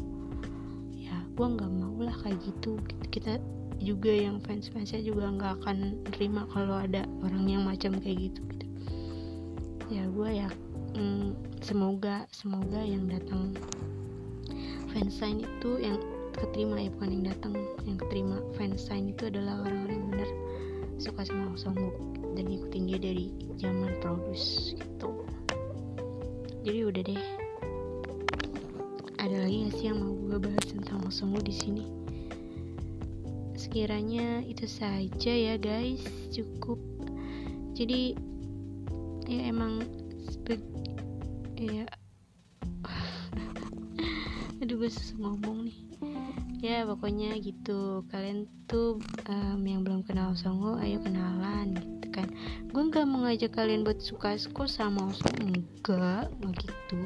Ya 0.95 1.15
gue 1.39 1.47
nggak 1.47 1.71
mau 1.71 1.95
lah 2.03 2.15
kayak 2.25 2.43
gitu. 2.43 2.79
Kita 3.15 3.39
juga 3.79 4.11
yang 4.11 4.43
fans 4.43 4.67
fansnya 4.75 4.99
juga 5.07 5.31
nggak 5.31 5.63
akan 5.63 6.03
terima 6.11 6.43
kalau 6.51 6.83
ada 6.83 7.07
orang 7.23 7.47
yang 7.47 7.63
macam 7.63 7.95
kayak 8.03 8.31
gitu 8.31 8.41
gitu. 8.55 8.67
Ya 9.89 10.05
gue 10.11 10.29
ya 10.35 10.49
mm, 10.99 11.63
semoga 11.63 12.27
semoga 12.35 12.83
yang 12.83 13.07
datang 13.07 13.55
fansign 14.91 15.47
itu 15.47 15.79
yang 15.79 15.99
keterima 16.35 16.79
ya 16.79 16.91
bukan 16.99 17.11
yang 17.19 17.25
datang 17.35 17.55
yang 17.87 17.99
keterima 17.99 18.37
fansign 18.59 19.15
itu 19.15 19.31
adalah 19.31 19.63
orang-orang 19.63 19.95
yang 19.95 20.09
benar 20.11 20.31
suka 20.99 21.23
sama 21.23 21.55
Songwook 21.55 21.99
dan 22.35 22.51
ikutin 22.51 22.91
dia 22.91 22.99
dari 22.99 23.31
zaman 23.59 23.95
produce 24.03 24.75
gitu 24.75 25.23
jadi 26.69 26.85
udah 26.85 27.03
deh. 27.09 27.25
Ada 29.17 29.37
lagi 29.41 29.57
gak 29.65 29.75
sih 29.81 29.87
yang 29.89 30.05
mau 30.05 30.13
gue 30.13 30.37
bahas 30.37 30.67
tentang 30.69 31.01
Songwook 31.09 31.49
di 31.49 31.57
sini? 31.57 31.85
Sekiranya 33.57 34.45
itu 34.45 34.69
saja 34.69 35.33
ya 35.33 35.57
guys. 35.57 36.05
Cukup. 36.29 36.77
Jadi 37.73 38.13
ya 39.25 39.49
emang 39.49 39.81
ya. 41.57 41.89
Aduh 44.61 44.77
gue 44.77 44.93
susah 44.93 45.25
ngomong 45.25 45.73
nih. 45.73 45.81
Ya 46.61 46.85
pokoknya 46.85 47.33
gitu. 47.41 48.05
Kalian 48.13 48.45
tuh 48.69 49.01
um, 49.25 49.65
yang 49.65 49.89
belum 49.89 50.05
kenal 50.05 50.37
Songo 50.37 50.77
ayo 50.77 51.01
kenalan 51.01 51.73
gitu 51.81 51.98
kan? 52.19 52.29
Gue 52.75 52.83
nggak 52.91 53.07
mengajak 53.07 53.55
kalian 53.55 53.87
buat 53.87 54.03
suka 54.03 54.35
suka 54.35 54.67
sama 54.67 55.15
Songo 55.15 55.55
enggak 55.55 56.27
nggak 56.43 56.55
gitu 56.67 57.01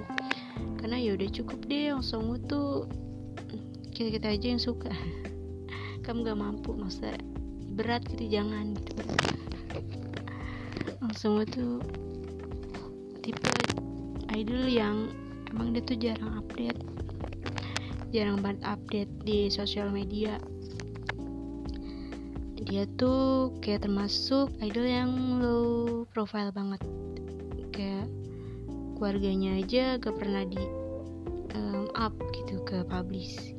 karena 0.80 0.96
ya 0.98 1.14
udah 1.14 1.28
cukup 1.30 1.58
deh 1.70 1.94
Songo 2.02 2.40
tuh 2.42 2.90
kita 3.92 4.08
kita 4.18 4.28
aja 4.34 4.46
yang 4.56 4.62
suka. 4.62 4.90
Kamu 6.04 6.26
gak 6.26 6.40
mampu 6.40 6.74
masa 6.74 7.14
berat 7.78 8.02
gitu 8.10 8.26
jangan 8.26 8.74
gitu. 8.74 8.92
Langsung 10.98 11.38
itu 11.44 11.78
tipe 13.22 13.52
idol 14.34 14.66
yang 14.66 15.12
emang 15.54 15.76
dia 15.76 15.82
tuh 15.84 15.98
jarang 16.00 16.40
update. 16.40 16.80
Jarang 18.10 18.42
banget 18.42 18.60
update 18.66 19.12
di 19.22 19.46
sosial 19.52 19.92
media 19.92 20.40
dia 22.72 22.88
tuh 22.96 23.52
kayak 23.60 23.84
termasuk 23.84 24.48
idol 24.64 24.88
yang 24.88 25.12
low 25.44 26.08
profile 26.08 26.48
banget 26.56 26.80
kayak 27.68 28.08
keluarganya 28.96 29.60
aja 29.60 30.00
gak 30.00 30.16
pernah 30.16 30.40
di 30.48 30.56
um, 31.52 31.92
up 31.92 32.16
gitu 32.32 32.64
ke 32.64 32.80
publish 32.88 33.52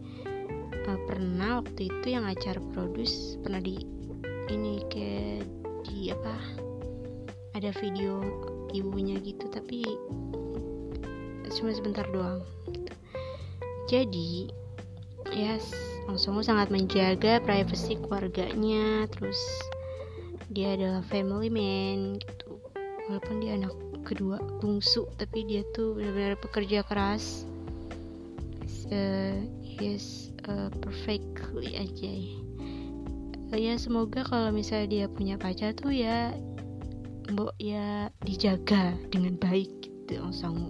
uh, 0.89 0.97
pernah 1.05 1.61
waktu 1.61 1.93
itu 1.93 2.17
yang 2.17 2.25
acara 2.25 2.57
produce 2.73 3.37
pernah 3.45 3.61
di 3.61 3.85
ini 4.49 4.81
kayak 4.89 5.45
di 5.85 6.09
apa 6.09 6.33
ada 7.53 7.69
video 7.85 8.17
ibunya 8.73 9.21
gitu 9.21 9.45
tapi 9.53 9.85
cuma 11.53 11.69
sebentar 11.69 12.09
doang 12.09 12.41
gitu. 12.73 12.93
jadi 13.85 14.49
ya 15.37 15.53
yes, 15.53 15.92
langsung 16.07 16.39
sangat 16.43 16.67
menjaga 16.67 17.39
privasi 17.41 17.95
keluarganya 17.99 19.07
terus 19.07 19.39
dia 20.53 20.77
adalah 20.77 21.01
family 21.09 21.49
man 21.49 22.19
gitu. 22.21 22.59
Walaupun 23.09 23.43
dia 23.43 23.57
anak 23.59 23.73
kedua 24.03 24.39
bungsu 24.59 25.07
tapi 25.17 25.47
dia 25.47 25.63
tuh 25.73 25.95
benar-benar 25.95 26.37
pekerja 26.39 26.83
keras. 26.85 27.47
Uh, 28.93 29.41
yes 29.81 30.29
uh, 30.45 30.69
perfectly 30.83 31.73
aja. 31.79 32.13
Uh, 33.49 33.57
ya 33.57 33.73
semoga 33.79 34.21
kalau 34.27 34.53
misalnya 34.53 34.87
dia 34.87 35.05
punya 35.09 35.35
pacar 35.39 35.73
tuh 35.73 35.89
ya 35.89 36.35
mbok 37.31 37.55
ya 37.57 38.11
dijaga 38.27 38.93
dengan 39.09 39.39
baik 39.39 39.71
gitu 39.81 40.19
langsung 40.21 40.69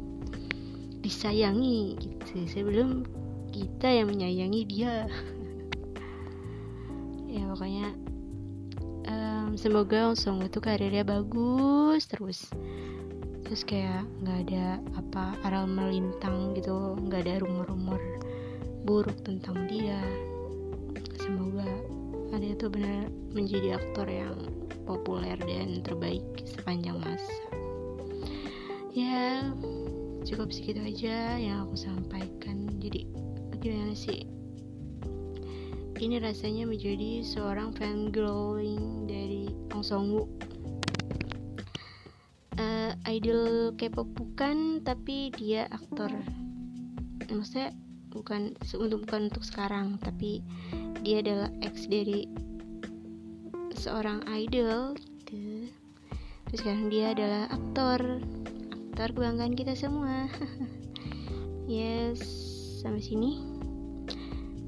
disayangi 1.03 1.99
gitu. 1.99 2.47
Sebelum 2.47 3.03
kita 3.53 3.85
yang 3.85 4.09
menyayangi 4.09 4.61
dia. 4.65 5.05
Ya 7.29 7.45
pokoknya 7.53 7.93
um, 9.05 9.53
semoga 9.53 10.09
langsung 10.09 10.41
itu 10.41 10.57
karirnya 10.57 11.05
bagus 11.05 12.09
terus. 12.09 12.49
Terus 13.45 13.61
kayak 13.61 14.09
nggak 14.25 14.49
ada 14.49 14.65
apa 14.97 15.37
aral 15.45 15.69
melintang 15.69 16.57
gitu 16.57 16.97
nggak 16.97 17.29
ada 17.29 17.45
rumor-rumor 17.45 18.01
buruk 18.89 19.21
tentang 19.21 19.69
dia. 19.69 20.01
Semoga 21.21 21.69
ada 22.33 22.47
itu 22.49 22.65
benar 22.67 23.13
menjadi 23.31 23.77
aktor 23.77 24.09
yang 24.09 24.33
populer 24.89 25.37
dan 25.45 25.85
terbaik 25.85 26.25
sepanjang 26.49 26.97
masa. 26.97 27.45
Ya 28.93 29.49
cukup 30.23 30.53
segitu 30.53 30.81
aja 30.81 31.37
yang 31.37 31.65
aku 31.65 31.77
sampaikan. 31.77 32.69
Jadi 32.77 33.22
gimana 33.63 33.95
sih? 33.95 34.27
Ini 35.95 36.19
rasanya 36.19 36.67
menjadi 36.67 37.23
seorang 37.23 37.71
fan 37.71 38.11
glowing 38.11 39.07
dari 39.07 39.47
Ong 39.71 39.79
Songwoo 39.79 40.27
uh, 42.59 42.91
idol 43.07 43.71
K-pop 43.79 44.11
bukan 44.11 44.83
tapi 44.83 45.31
dia 45.39 45.71
aktor. 45.71 46.11
Maksudnya 47.31 47.71
bukan 48.11 48.51
untuk 48.83 49.07
bukan 49.07 49.31
untuk 49.31 49.47
sekarang 49.47 49.95
tapi 50.03 50.43
dia 50.99 51.23
adalah 51.23 51.47
ex 51.63 51.87
dari 51.87 52.27
seorang 53.79 54.27
idol 54.27 54.91
gitu. 55.23 55.71
Terus 56.51 56.59
sekarang 56.59 56.91
dia 56.91 57.15
adalah 57.15 57.47
aktor. 57.47 58.19
Aktor 58.91 59.07
kebanggaan 59.15 59.55
kita 59.55 59.71
semua. 59.71 60.27
Yes 61.63 62.42
sampai 62.83 62.99
sini. 62.99 63.31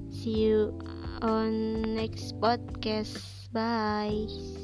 See 0.08 0.48
you 0.48 0.72
on 1.20 1.84
next 1.94 2.40
podcast. 2.40 3.20
Bye 3.52 4.55